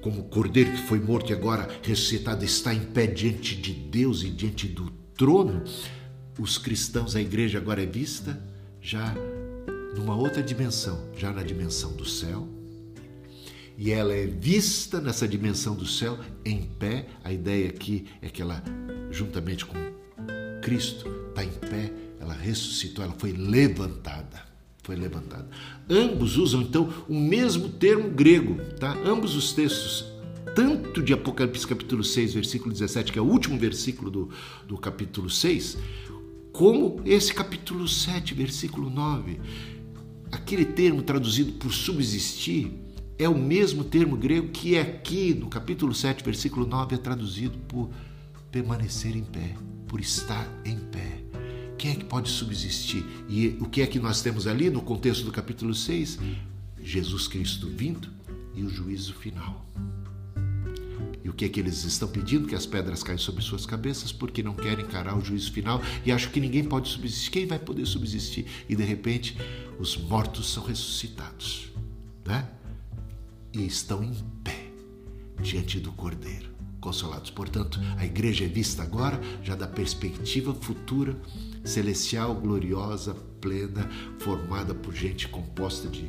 como 0.00 0.22
o 0.22 0.24
cordeiro 0.24 0.72
que 0.72 0.82
foi 0.82 0.98
morto 0.98 1.30
e 1.30 1.32
agora 1.32 1.68
ressuscitado 1.80 2.44
está 2.44 2.74
em 2.74 2.86
pé 2.86 3.06
diante 3.06 3.54
de 3.54 3.72
Deus 3.72 4.24
e 4.24 4.28
diante 4.28 4.66
do 4.66 4.90
trono, 5.16 5.62
os 6.40 6.58
cristãos, 6.58 7.14
a 7.14 7.20
igreja 7.20 7.58
agora 7.58 7.84
é 7.84 7.86
vista 7.86 8.42
já 8.80 9.14
numa 9.94 10.16
outra 10.16 10.42
dimensão, 10.42 11.08
já 11.16 11.32
na 11.32 11.44
dimensão 11.44 11.92
do 11.92 12.04
céu, 12.04 12.55
e 13.78 13.90
ela 13.90 14.14
é 14.14 14.26
vista 14.26 15.00
nessa 15.00 15.28
dimensão 15.28 15.74
do 15.74 15.86
céu 15.86 16.18
em 16.44 16.62
pé. 16.62 17.06
A 17.22 17.32
ideia 17.32 17.68
aqui 17.68 18.06
é 18.22 18.28
que 18.28 18.40
ela, 18.40 18.62
juntamente 19.10 19.66
com 19.66 19.76
Cristo, 20.62 21.08
está 21.28 21.44
em 21.44 21.50
pé, 21.50 21.92
ela 22.18 22.32
ressuscitou, 22.32 23.04
ela 23.04 23.14
foi 23.18 23.32
levantada. 23.32 24.44
Foi 24.82 24.96
levantada. 24.96 25.48
Ambos 25.90 26.36
usam 26.36 26.62
então 26.62 26.92
o 27.08 27.14
mesmo 27.14 27.68
termo 27.68 28.08
grego, 28.08 28.56
tá? 28.78 28.96
Ambos 29.04 29.34
os 29.34 29.52
textos, 29.52 30.04
tanto 30.54 31.02
de 31.02 31.12
Apocalipse 31.12 31.66
capítulo 31.66 32.04
6, 32.04 32.34
versículo 32.34 32.72
17, 32.72 33.12
que 33.12 33.18
é 33.18 33.22
o 33.22 33.26
último 33.26 33.58
versículo 33.58 34.10
do, 34.10 34.30
do 34.66 34.78
capítulo 34.78 35.28
6, 35.28 35.76
como 36.52 37.02
esse 37.04 37.34
capítulo 37.34 37.86
7, 37.88 38.32
versículo 38.32 38.88
9. 38.88 39.40
Aquele 40.30 40.64
termo 40.64 41.02
traduzido 41.02 41.52
por 41.54 41.72
subsistir 41.72 42.85
é 43.18 43.28
o 43.28 43.36
mesmo 43.36 43.84
termo 43.84 44.16
grego 44.16 44.48
que 44.48 44.78
aqui 44.78 45.34
no 45.34 45.48
capítulo 45.48 45.94
7, 45.94 46.22
versículo 46.22 46.66
9 46.66 46.94
é 46.94 46.98
traduzido 46.98 47.58
por 47.66 47.90
permanecer 48.50 49.16
em 49.16 49.24
pé, 49.24 49.54
por 49.86 50.00
estar 50.00 50.46
em 50.64 50.78
pé. 50.78 51.22
Quem 51.78 51.92
é 51.92 51.94
que 51.94 52.04
pode 52.04 52.28
subsistir? 52.28 53.04
E 53.28 53.56
o 53.60 53.66
que 53.66 53.82
é 53.82 53.86
que 53.86 53.98
nós 53.98 54.22
temos 54.22 54.46
ali 54.46 54.70
no 54.70 54.80
contexto 54.80 55.24
do 55.24 55.32
capítulo 55.32 55.74
6? 55.74 56.18
Jesus 56.82 57.28
Cristo 57.28 57.68
vindo 57.68 58.08
e 58.54 58.62
o 58.62 58.68
juízo 58.68 59.14
final. 59.14 59.66
E 61.22 61.28
o 61.28 61.32
que 61.32 61.44
é 61.44 61.48
que 61.48 61.58
eles 61.58 61.84
estão 61.84 62.08
pedindo? 62.08 62.46
Que 62.46 62.54
as 62.54 62.66
pedras 62.66 63.02
caem 63.02 63.18
sobre 63.18 63.42
suas 63.42 63.66
cabeças 63.66 64.12
porque 64.12 64.42
não 64.42 64.54
querem 64.54 64.84
encarar 64.84 65.18
o 65.18 65.20
juízo 65.20 65.52
final 65.52 65.82
e 66.04 66.12
acham 66.12 66.30
que 66.30 66.40
ninguém 66.40 66.64
pode 66.64 66.88
subsistir. 66.88 67.30
Quem 67.30 67.46
vai 67.46 67.58
poder 67.58 67.84
subsistir? 67.84 68.46
E 68.68 68.76
de 68.76 68.84
repente, 68.84 69.36
os 69.78 69.96
mortos 69.96 70.52
são 70.52 70.64
ressuscitados, 70.64 71.72
né? 72.24 72.48
E 73.56 73.66
estão 73.66 74.04
em 74.04 74.12
pé 74.44 74.70
diante 75.40 75.80
do 75.80 75.90
Cordeiro, 75.90 76.50
consolados. 76.78 77.30
Portanto, 77.30 77.80
a 77.96 78.04
igreja 78.04 78.44
é 78.44 78.48
vista 78.48 78.82
agora 78.82 79.18
já 79.42 79.54
da 79.54 79.66
perspectiva 79.66 80.52
futura, 80.52 81.16
celestial, 81.64 82.34
gloriosa, 82.34 83.16
plena, 83.40 83.88
formada 84.18 84.74
por 84.74 84.94
gente 84.94 85.26
composta 85.28 85.88
de 85.88 86.04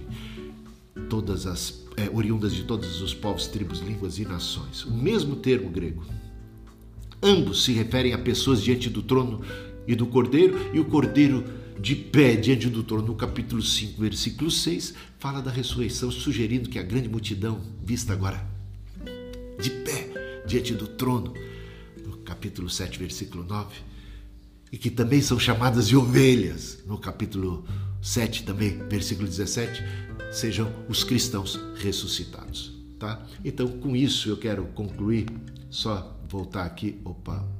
todas 1.10 1.48
as 1.48 1.86
é, 1.96 2.10
oriundas 2.14 2.54
de 2.54 2.66
todos 2.66 3.02
os 3.02 3.14
povos, 3.14 3.48
tribos, 3.48 3.80
línguas 3.80 4.20
e 4.20 4.26
nações. 4.26 4.84
O 4.84 4.94
mesmo 4.94 5.38
termo 5.38 5.70
grego. 5.70 6.04
Ambos 7.24 7.64
se 7.64 7.72
referem 7.72 8.12
a 8.12 8.18
pessoas 8.18 8.62
diante 8.62 8.90
do 8.90 9.02
trono 9.02 9.42
e 9.88 9.96
do 9.96 10.06
cordeiro, 10.06 10.70
e 10.74 10.82
o 10.82 10.86
cordeiro 10.86 11.46
de 11.80 11.96
pé 11.96 12.36
diante 12.36 12.70
do 12.70 12.84
trono, 12.84 13.08
no 13.08 13.16
capítulo 13.16 13.62
5, 13.62 14.02
versículo 14.02 14.50
6, 14.50 14.94
fala 15.20 15.42
da 15.42 15.52
ressurreição, 15.52 16.12
sugerindo 16.12 16.70
que 16.70 16.80
a 16.80 16.84
grande 16.84 17.08
multidão, 17.08 17.62
vista 17.84 18.14
agora 18.14 18.46
de 19.60 19.70
pé 19.70 20.44
diante 20.46 20.74
do 20.74 20.88
trono, 20.88 21.34
no 22.06 22.18
capítulo 22.18 22.70
7, 22.70 22.98
versículo 23.00 23.44
9, 23.44 23.76
e 24.72 24.78
que 24.78 24.90
também 24.90 25.22
são 25.22 25.40
chamadas 25.40 25.88
de 25.88 25.96
ovelhas, 25.96 26.80
no 26.86 26.98
capítulo 26.98 27.66
7 28.02 28.44
também, 28.44 28.78
versículo 28.88 29.28
17, 29.28 29.84
sejam 30.32 30.72
os 30.88 31.04
cristãos 31.04 31.60
ressuscitados, 31.76 32.74
tá? 33.00 33.26
Então, 33.44 33.68
com 33.68 33.96
isso 33.96 34.30
eu 34.30 34.38
quero 34.38 34.66
concluir, 34.68 35.28
só 35.70 36.20
voltar 36.28 36.66
aqui, 36.66 37.00
opa. 37.04 37.57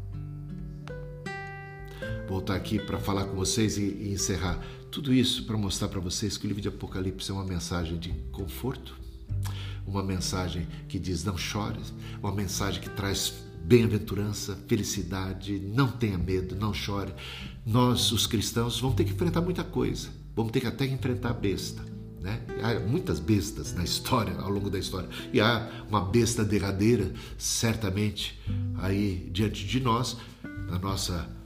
Voltar 2.28 2.56
aqui 2.56 2.78
para 2.80 3.00
falar 3.00 3.26
com 3.26 3.36
vocês 3.36 3.78
e, 3.78 3.84
e 3.84 4.12
encerrar 4.14 4.62
tudo 4.92 5.14
isso 5.14 5.44
para 5.46 5.58
mostrar 5.58 5.88
para 5.90 6.00
vocês 6.00 6.38
que 6.38 6.46
o 6.46 6.48
livro 6.48 6.62
de 6.62 6.68
Apocalipse 6.68 7.30
é 7.30 7.34
uma 7.34 7.44
mensagem 7.44 7.98
de 7.98 8.10
conforto, 8.32 8.98
uma 9.86 10.04
mensagem 10.04 10.68
que 10.88 10.98
diz 10.98 11.24
não 11.24 11.38
chores, 11.38 11.94
uma 12.22 12.32
mensagem 12.32 12.82
que 12.82 12.90
traz 12.90 13.34
bem-aventurança, 13.64 14.58
felicidade, 14.68 15.60
não 15.60 15.90
tenha 15.92 16.18
medo, 16.18 16.56
não 16.56 16.74
chore. 16.74 17.14
Nós, 17.66 18.12
os 18.12 18.26
cristãos, 18.26 18.80
vamos 18.80 18.96
ter 18.96 19.04
que 19.04 19.12
enfrentar 19.12 19.42
muita 19.42 19.64
coisa, 19.64 20.10
vamos 20.36 20.52
ter 20.52 20.62
que 20.62 20.68
até 20.68 20.86
enfrentar 20.86 21.30
a 21.30 21.34
besta. 21.34 21.84
Né? 22.22 22.42
Há 22.62 22.80
muitas 22.80 23.20
bestas 23.20 23.74
na 23.74 23.84
história, 23.84 24.36
ao 24.38 24.50
longo 24.50 24.70
da 24.70 24.80
história, 24.80 25.10
e 25.32 25.40
há 25.40 25.70
uma 25.88 26.02
besta 26.02 26.44
derradeira, 26.44 27.14
certamente, 27.38 28.40
aí 28.78 29.30
diante 29.32 29.66
de 29.66 29.80
nós, 29.80 30.18
na 30.70 30.80
nossa 30.80 31.37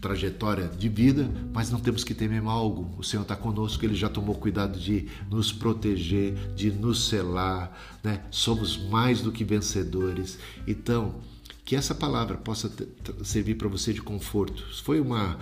trajetória 0.00 0.66
de 0.66 0.88
vida, 0.88 1.30
mas 1.52 1.70
não 1.70 1.78
temos 1.78 2.02
que 2.02 2.14
temer 2.14 2.40
mal 2.40 2.58
algum. 2.58 2.98
O 2.98 3.02
Senhor 3.02 3.22
está 3.22 3.36
conosco, 3.36 3.84
Ele 3.84 3.94
já 3.94 4.08
tomou 4.08 4.34
cuidado 4.34 4.78
de 4.78 5.08
nos 5.30 5.52
proteger, 5.52 6.34
de 6.54 6.70
nos 6.70 7.08
selar, 7.08 7.76
né? 8.02 8.22
somos 8.30 8.76
mais 8.88 9.20
do 9.20 9.30
que 9.30 9.44
vencedores. 9.44 10.38
Então, 10.66 11.16
que 11.64 11.76
essa 11.76 11.94
palavra 11.94 12.36
possa 12.36 12.72
servir 13.22 13.54
para 13.54 13.68
você 13.68 13.92
de 13.92 14.02
conforto. 14.02 14.64
Foi 14.82 15.00
uma, 15.00 15.38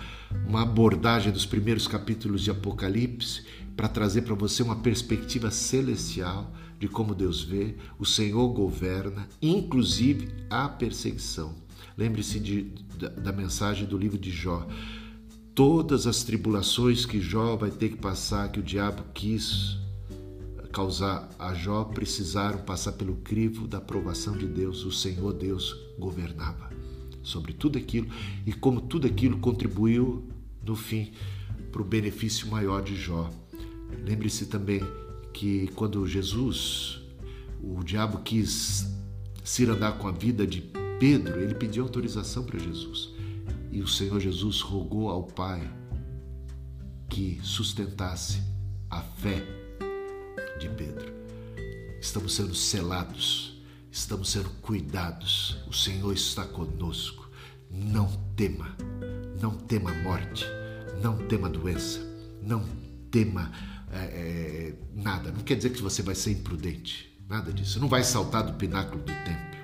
uma 0.47 0.61
abordagem 0.61 1.31
dos 1.31 1.45
primeiros 1.45 1.87
capítulos 1.87 2.43
de 2.43 2.51
Apocalipse 2.51 3.43
para 3.75 3.87
trazer 3.87 4.23
para 4.23 4.35
você 4.35 4.61
uma 4.61 4.75
perspectiva 4.75 5.49
celestial 5.49 6.53
de 6.77 6.87
como 6.87 7.15
Deus 7.15 7.43
vê, 7.43 7.75
o 7.97 8.05
Senhor 8.05 8.47
governa, 8.49 9.27
inclusive 9.41 10.29
a 10.49 10.69
perseguição. 10.69 11.53
Lembre-se 11.97 12.39
da, 12.97 13.09
da 13.09 13.31
mensagem 13.31 13.85
do 13.85 13.97
livro 13.97 14.17
de 14.17 14.31
Jó. 14.31 14.67
Todas 15.53 16.07
as 16.07 16.23
tribulações 16.23 17.05
que 17.05 17.19
Jó 17.19 17.55
vai 17.55 17.71
ter 17.71 17.89
que 17.89 17.97
passar, 17.97 18.49
que 18.51 18.59
o 18.59 18.63
diabo 18.63 19.03
quis 19.13 19.77
causar 20.71 21.29
a 21.37 21.53
Jó 21.53 21.83
precisaram 21.83 22.59
passar 22.59 22.93
pelo 22.93 23.15
crivo 23.17 23.67
da 23.67 23.79
aprovação 23.79 24.37
de 24.37 24.47
Deus. 24.47 24.85
O 24.85 24.91
Senhor 24.91 25.33
Deus 25.33 25.75
governava 25.97 26.69
sobre 27.21 27.53
tudo 27.53 27.77
aquilo 27.77 28.07
e 28.45 28.53
como 28.53 28.81
tudo 28.81 29.07
aquilo 29.07 29.39
contribuiu 29.39 30.27
no 30.63 30.75
fim 30.75 31.11
para 31.71 31.81
o 31.81 31.85
benefício 31.85 32.47
maior 32.47 32.81
de 32.81 32.95
Jó. 32.95 33.29
Lembre-se 34.05 34.45
também 34.45 34.81
que 35.33 35.67
quando 35.75 36.07
Jesus, 36.07 37.01
o 37.61 37.83
diabo 37.83 38.19
quis 38.19 38.87
se 39.43 39.65
andar 39.65 39.97
com 39.97 40.07
a 40.07 40.11
vida 40.11 40.45
de 40.45 40.61
Pedro, 40.99 41.39
ele 41.39 41.55
pediu 41.55 41.83
autorização 41.83 42.43
para 42.43 42.59
Jesus. 42.59 43.09
E 43.71 43.81
o 43.81 43.87
Senhor 43.87 44.19
Jesus 44.19 44.61
rogou 44.61 45.09
ao 45.09 45.23
Pai 45.23 45.61
que 47.09 47.39
sustentasse 47.41 48.41
a 48.89 49.01
fé 49.01 49.41
de 50.59 50.67
Pedro. 50.69 51.13
Estamos 52.01 52.33
sendo 52.35 52.53
selados, 52.53 53.61
estamos 53.91 54.29
sendo 54.29 54.49
cuidados. 54.61 55.57
O 55.67 55.73
Senhor 55.73 56.13
está 56.13 56.43
conosco. 56.43 57.29
Não 57.71 58.07
tema, 58.35 58.75
não 59.39 59.51
tema 59.51 59.93
morte, 59.93 60.45
não 61.01 61.17
tema 61.27 61.47
doença, 61.47 61.99
não 62.41 62.65
tema 63.11 63.51
é, 63.91 63.97
é, 63.97 64.75
nada. 64.93 65.31
Não 65.31 65.41
quer 65.41 65.55
dizer 65.55 65.69
que 65.69 65.81
você 65.81 66.01
vai 66.01 66.15
ser 66.15 66.31
imprudente, 66.31 67.15
nada 67.27 67.53
disso. 67.53 67.79
Não 67.79 67.87
vai 67.87 68.03
saltar 68.03 68.43
do 68.43 68.53
pináculo 68.53 69.01
do 69.01 69.13
templo. 69.23 69.58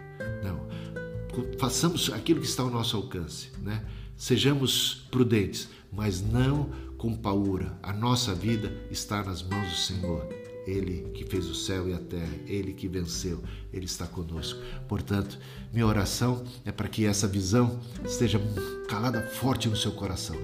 Façamos 1.57 2.11
aquilo 2.11 2.39
que 2.39 2.47
está 2.47 2.63
ao 2.63 2.69
nosso 2.69 2.95
alcance, 2.97 3.49
né? 3.61 3.85
Sejamos 4.17 5.07
prudentes, 5.11 5.69
mas 5.91 6.21
não 6.21 6.69
com 6.97 7.13
paura. 7.15 7.77
A 7.83 7.93
nossa 7.93 8.33
vida 8.33 8.71
está 8.89 9.23
nas 9.23 9.43
mãos 9.43 9.69
do 9.69 9.75
Senhor. 9.75 10.27
Ele 10.65 11.11
que 11.13 11.23
fez 11.23 11.47
o 11.47 11.53
céu 11.53 11.87
e 11.87 11.93
a 11.93 11.99
terra, 11.99 12.33
Ele 12.47 12.73
que 12.73 12.87
venceu, 12.87 13.43
Ele 13.71 13.85
está 13.85 14.07
conosco. 14.07 14.59
Portanto, 14.87 15.37
minha 15.71 15.85
oração 15.85 16.43
é 16.65 16.71
para 16.71 16.87
que 16.87 17.05
essa 17.05 17.27
visão 17.27 17.79
esteja 18.03 18.39
calada 18.87 19.21
forte 19.21 19.69
no 19.69 19.77
seu 19.77 19.91
coração. 19.91 20.35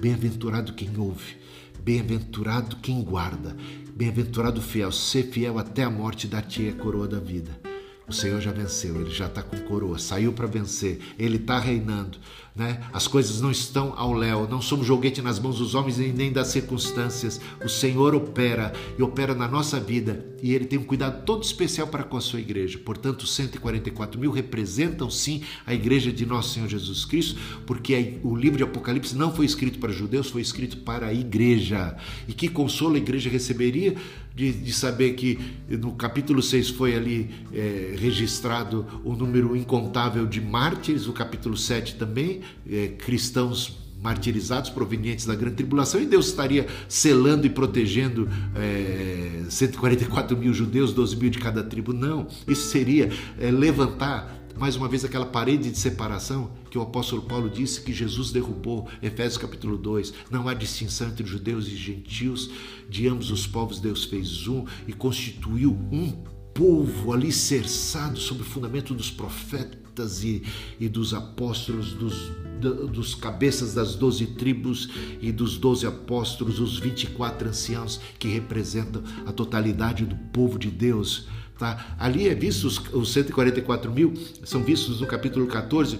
Bem-aventurado 0.00 0.74
quem 0.74 0.90
ouve, 0.96 1.36
bem-aventurado 1.82 2.76
quem 2.76 3.02
guarda, 3.02 3.56
bem-aventurado 3.92 4.62
fiel, 4.62 4.92
ser 4.92 5.24
fiel 5.24 5.58
até 5.58 5.82
a 5.82 5.90
morte, 5.90 6.28
dar-te 6.28 6.68
a 6.68 6.72
coroa 6.74 7.08
da 7.08 7.18
vida. 7.18 7.65
O 8.08 8.12
Senhor 8.12 8.40
já 8.40 8.52
venceu, 8.52 9.00
ele 9.00 9.10
já 9.10 9.26
está 9.26 9.42
com 9.42 9.58
coroa, 9.62 9.98
saiu 9.98 10.32
para 10.32 10.46
vencer, 10.46 11.00
ele 11.18 11.36
está 11.36 11.58
reinando. 11.58 12.18
Né? 12.56 12.80
As 12.90 13.06
coisas 13.06 13.40
não 13.42 13.50
estão 13.50 13.92
ao 13.96 14.14
léu, 14.14 14.48
não 14.48 14.62
somos 14.62 14.86
joguete 14.86 15.20
nas 15.20 15.38
mãos 15.38 15.58
dos 15.58 15.74
homens 15.74 15.98
nem 15.98 16.32
das 16.32 16.48
circunstâncias. 16.48 17.38
O 17.62 17.68
Senhor 17.68 18.14
opera 18.14 18.72
e 18.98 19.02
opera 19.02 19.34
na 19.34 19.46
nossa 19.46 19.78
vida 19.78 20.24
e 20.42 20.54
Ele 20.54 20.64
tem 20.64 20.78
um 20.78 20.84
cuidado 20.84 21.24
todo 21.24 21.42
especial 21.42 21.86
para 21.88 22.02
com 22.02 22.16
a 22.16 22.20
sua 22.20 22.40
igreja. 22.40 22.78
Portanto, 22.78 23.26
144 23.26 24.18
mil 24.18 24.30
representam 24.30 25.10
sim 25.10 25.42
a 25.66 25.74
igreja 25.74 26.12
de 26.12 26.24
nosso 26.24 26.54
Senhor 26.54 26.68
Jesus 26.68 27.04
Cristo, 27.04 27.38
porque 27.66 28.18
o 28.22 28.34
livro 28.34 28.56
de 28.56 28.64
Apocalipse 28.64 29.16
não 29.16 29.34
foi 29.34 29.44
escrito 29.44 29.78
para 29.78 29.92
judeus, 29.92 30.30
foi 30.30 30.40
escrito 30.40 30.78
para 30.78 31.08
a 31.08 31.14
igreja. 31.14 31.96
E 32.28 32.32
que 32.32 32.48
consolo 32.48 32.94
a 32.94 32.98
igreja 32.98 33.28
receberia 33.28 33.96
de, 34.36 34.52
de 34.52 34.72
saber 34.72 35.14
que 35.14 35.38
no 35.68 35.92
capítulo 35.92 36.42
6 36.42 36.68
foi 36.70 36.94
ali 36.94 37.30
é, 37.54 37.96
registrado 37.98 38.86
o 39.02 39.12
um 39.12 39.16
número 39.16 39.56
incontável 39.56 40.26
de 40.26 40.42
mártires, 40.42 41.08
o 41.08 41.12
capítulo 41.12 41.56
7 41.56 41.94
também, 41.94 42.42
é, 42.68 42.88
cristãos 42.88 43.86
martirizados 44.02 44.70
provenientes 44.70 45.26
da 45.26 45.34
grande 45.34 45.56
tribulação 45.56 46.00
e 46.00 46.06
Deus 46.06 46.26
estaria 46.26 46.66
selando 46.88 47.46
e 47.46 47.50
protegendo 47.50 48.28
é, 48.54 49.44
144 49.48 50.36
mil 50.36 50.52
judeus, 50.52 50.92
12 50.92 51.16
mil 51.16 51.30
de 51.30 51.38
cada 51.38 51.62
tribo. 51.64 51.92
Não, 51.92 52.26
isso 52.46 52.68
seria 52.68 53.10
é, 53.38 53.50
levantar 53.50 54.36
mais 54.56 54.74
uma 54.74 54.88
vez 54.88 55.04
aquela 55.04 55.26
parede 55.26 55.70
de 55.70 55.78
separação 55.78 56.50
que 56.70 56.78
o 56.78 56.82
apóstolo 56.82 57.22
Paulo 57.22 57.50
disse 57.50 57.82
que 57.82 57.92
Jesus 57.92 58.32
derrubou, 58.32 58.88
Efésios 59.02 59.36
capítulo 59.36 59.76
2. 59.76 60.14
Não 60.30 60.48
há 60.48 60.54
distinção 60.54 61.08
entre 61.08 61.26
judeus 61.26 61.66
e 61.66 61.76
gentios, 61.76 62.50
de 62.88 63.06
ambos 63.06 63.30
os 63.30 63.46
povos 63.46 63.80
Deus 63.80 64.04
fez 64.04 64.48
um 64.48 64.64
e 64.86 64.92
constituiu 64.92 65.72
um 65.92 66.10
povo 66.54 67.12
alicerçado 67.12 68.18
sobre 68.18 68.42
o 68.42 68.46
fundamento 68.46 68.94
dos 68.94 69.10
profetas 69.10 69.85
e, 70.24 70.42
e 70.78 70.88
dos 70.88 71.14
apóstolos, 71.14 71.92
dos, 71.92 72.30
dos 72.90 73.14
cabeças 73.14 73.74
das 73.74 73.94
doze 73.94 74.26
tribos 74.26 74.88
e 75.20 75.30
dos 75.32 75.56
doze 75.56 75.86
apóstolos, 75.86 76.60
os 76.60 76.78
24 76.78 77.48
anciãos 77.48 78.00
que 78.18 78.28
representam 78.28 79.02
a 79.24 79.32
totalidade 79.32 80.04
do 80.04 80.16
povo 80.32 80.58
de 80.58 80.70
Deus. 80.70 81.28
Tá? 81.58 81.96
Ali 81.98 82.28
é 82.28 82.34
visto 82.34 82.66
os, 82.66 82.78
os 82.92 83.12
144 83.12 83.92
mil, 83.92 84.12
são 84.44 84.62
vistos 84.62 85.00
no 85.00 85.06
capítulo 85.06 85.46
14 85.46 85.98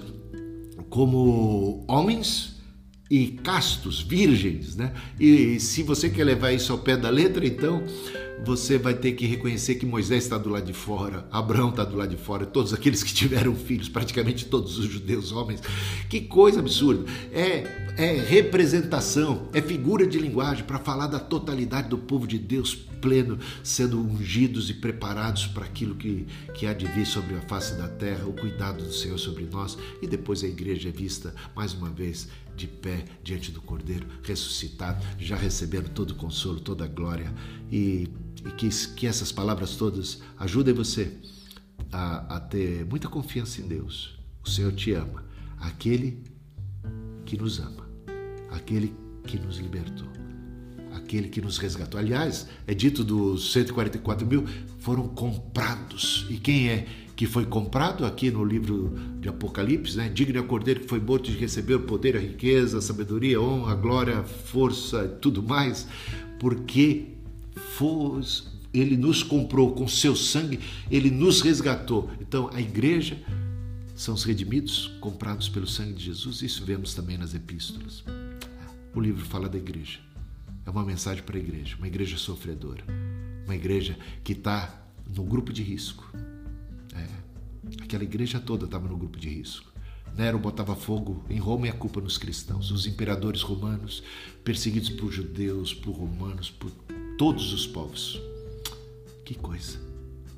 como 0.89 1.85
homens 1.89 2.56
e 3.11 3.29
castos, 3.29 4.01
virgens, 4.01 4.77
né? 4.77 4.93
E 5.19 5.61
se 5.61 5.83
você 5.83 6.11
quer 6.11 6.25
levar 6.25 6.53
isso 6.53 6.73
ao 6.73 6.79
pé 6.79 6.97
da 6.97 7.09
letra, 7.09 7.47
então 7.47 7.83
você 8.45 8.79
vai 8.79 8.95
ter 8.95 9.13
que 9.13 9.27
reconhecer 9.27 9.77
que 9.77 9.87
Moisés 9.87 10.25
está 10.25 10.37
do 10.37 10.51
lado 10.51 10.67
de 10.67 10.73
fora, 10.73 11.27
Abraão 11.31 11.71
está 11.71 11.85
do 11.85 11.97
lado 11.97 12.11
de 12.11 12.17
fora, 12.17 12.45
todos 12.45 12.75
aqueles 12.75 13.03
que 13.03 13.15
tiveram 13.15 13.55
filhos, 13.55 13.89
praticamente 13.89 14.47
todos 14.47 14.79
os 14.79 14.87
judeus 14.87 15.33
homens. 15.33 15.61
Que 16.09 16.21
coisa 16.21 16.61
absurda! 16.61 17.11
É, 17.33 17.95
é 17.97 18.25
representação, 18.29 19.49
é 19.53 19.63
figura 19.63 20.07
de 20.07 20.19
linguagem 20.19 20.65
para 20.65 20.79
falar 20.79 21.07
da 21.07 21.19
totalidade 21.19 21.89
do 21.89 21.99
povo 21.99 22.27
de 22.27 22.39
Deus 22.39 22.75
pleno, 22.75 23.39
sendo 23.63 24.01
ungidos 24.01 24.69
e 24.69 24.75
preparados 24.75 25.47
para 25.47 25.65
aquilo 25.65 25.95
que, 25.95 26.27
que 26.55 26.67
há 26.67 26.73
de 26.73 26.87
vir 26.87 27.07
sobre 27.07 27.37
a 27.37 27.41
face 27.43 27.75
da 27.77 27.89
terra, 27.89 28.27
o 28.27 28.33
cuidado 28.33 28.83
do 28.83 28.93
Senhor 28.93 29.19
sobre 29.19 29.45
nós. 29.45 29.79
E 30.03 30.07
depois 30.07 30.43
a 30.43 30.47
igreja 30.47 30.89
é 30.89 30.93
vista 30.93 31.35
mais 31.55 31.73
uma 31.73 31.91
vez 31.91 32.29
de 32.57 32.67
pé 32.67 33.05
diante 33.23 33.53
do 33.53 33.61
Cordeiro, 33.61 34.07
ressuscitado, 34.23 35.05
já 35.19 35.37
recebendo 35.37 35.91
todo 35.91 36.13
o 36.13 36.15
consolo, 36.15 36.59
toda 36.59 36.85
a 36.85 36.89
glória. 36.89 37.33
E, 37.71 38.09
e 38.45 38.51
que, 38.57 38.69
que 38.95 39.07
essas 39.07 39.31
palavras 39.31 39.77
todas 39.77 40.21
ajudem 40.39 40.75
você 40.75 41.13
a, 41.93 42.37
a 42.37 42.41
ter 42.41 42.85
muita 42.87 43.09
confiança 43.09 43.61
em 43.61 43.69
Deus. 43.69 44.19
O 44.45 44.49
Senhor 44.49 44.73
te 44.73 44.93
ama, 44.93 45.25
aquele 45.59 46.23
que 47.25 47.37
nos 47.37 47.59
ama, 47.59 47.89
aquele 48.51 48.95
que 49.27 49.39
nos 49.39 49.59
libertou, 49.59 50.09
aquele 50.95 51.29
que 51.29 51.41
nos 51.41 51.59
resgatou. 51.59 51.99
Aliás, 51.99 52.49
é 52.67 52.75
dito 52.75 53.05
dos 53.05 53.53
144 53.53 54.27
mil 54.27 54.45
foram 54.79 55.09
comprados. 55.09 56.27
E 56.31 56.37
quem 56.39 56.69
é 56.69 56.87
que 57.17 57.27
foi 57.27 57.47
comprado 57.47 58.05
aqui 58.05 58.31
no 58.31 58.45
livro 58.45 58.95
de 59.21 59.29
Apocalipse, 59.29 59.97
né? 59.97 60.11
Digno 60.11 60.37
é 60.37 60.41
o 60.41 60.47
cordeiro 60.47 60.81
que 60.81 60.87
foi 60.87 61.01
morto 61.01 61.31
de 61.31 61.39
receber 61.39 61.75
o 61.75 61.81
poder, 61.81 62.15
a 62.15 62.21
riqueza, 62.21 62.77
a 62.77 62.83
sabedoria, 62.83 63.39
a 63.39 63.41
honra, 63.41 63.73
a 63.73 63.75
glória, 63.75 64.19
a 64.19 64.23
força 64.23 65.05
e 65.05 65.19
tudo 65.19 65.43
mais, 65.43 65.89
porque 66.39 67.07
fos, 67.57 68.53
ele 68.73 68.99
nos 68.99 69.23
comprou 69.23 69.73
com 69.73 69.89
seu 69.89 70.15
sangue, 70.15 70.61
ele 70.91 71.11
nos 71.11 71.41
resgatou. 71.41 72.11
Então, 72.21 72.51
a 72.53 72.61
igreja 72.61 73.19
são 73.95 74.15
os 74.15 74.23
redimidos, 74.23 74.93
comprados 75.01 75.49
pelo 75.49 75.67
sangue 75.67 75.95
de 75.95 76.05
Jesus. 76.05 76.43
Isso 76.43 76.67
vemos 76.67 76.93
também 76.93 77.17
nas 77.17 77.35
epístolas. 77.35 78.05
O 78.95 79.01
livro 79.01 79.25
fala 79.25 79.49
da 79.49 79.57
igreja. 79.57 80.01
É 80.67 80.71
uma 80.71 80.85
mensagem 80.85 81.23
para 81.23 81.39
a 81.39 81.41
igreja, 81.41 81.77
uma 81.79 81.87
igreja 81.87 82.19
sofredora, 82.19 82.85
uma 83.45 83.55
igreja 83.55 83.97
que 84.23 84.33
está 84.33 84.83
no 85.15 85.25
grupo 85.25 85.53
de 85.53 85.63
risco, 85.63 86.13
Aquela 87.83 88.05
igreja 88.05 88.41
toda 88.41 88.65
estava 88.65 88.89
no 88.89 88.97
grupo 88.97 89.19
de 89.19 89.29
risco. 89.29 89.73
Nero 90.17 90.39
botava 90.39 90.75
fogo 90.75 91.25
em 91.29 91.39
Roma 91.39 91.67
e 91.67 91.71
a 91.71 91.75
culpa 91.75 92.01
nos 92.01 92.17
cristãos. 92.17 92.71
Os 92.71 92.87
imperadores 92.87 93.43
romanos, 93.43 94.03
perseguidos 94.43 94.91
por 94.91 95.13
judeus, 95.13 95.75
por 95.75 95.93
romanos, 95.93 96.51
por 96.51 96.71
todos 97.19 97.53
os 97.53 97.67
povos. 97.67 98.21
Que 99.25 99.35
coisa! 99.35 99.79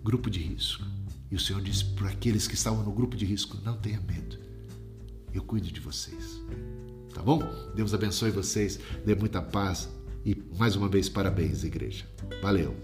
Grupo 0.03 0.31
de 0.31 0.41
risco. 0.41 0.85
E 1.31 1.37
o 1.37 1.41
Senhor 1.41 1.61
disse 1.61 1.85
para 1.85 2.09
aqueles 2.09 2.49
que 2.49 2.55
estavam 2.55 2.83
no 2.83 2.93
grupo 2.93 3.17
de 3.17 3.25
risco: 3.25 3.59
não 3.65 3.77
tenha 3.77 4.01
medo, 4.01 4.39
eu 5.33 5.43
cuido 5.43 5.71
de 5.71 5.81
vocês. 5.81 6.41
Tá 7.13 7.23
bom? 7.23 7.43
Deus 7.75 7.93
abençoe 7.93 8.31
vocês, 8.31 8.79
dê 9.05 9.15
muita 9.15 9.43
paz 9.43 9.89
e 10.25 10.37
mais 10.59 10.77
uma 10.77 10.89
vez 10.89 11.09
parabéns, 11.09 11.65
igreja. 11.65 12.07
Valeu! 12.43 12.75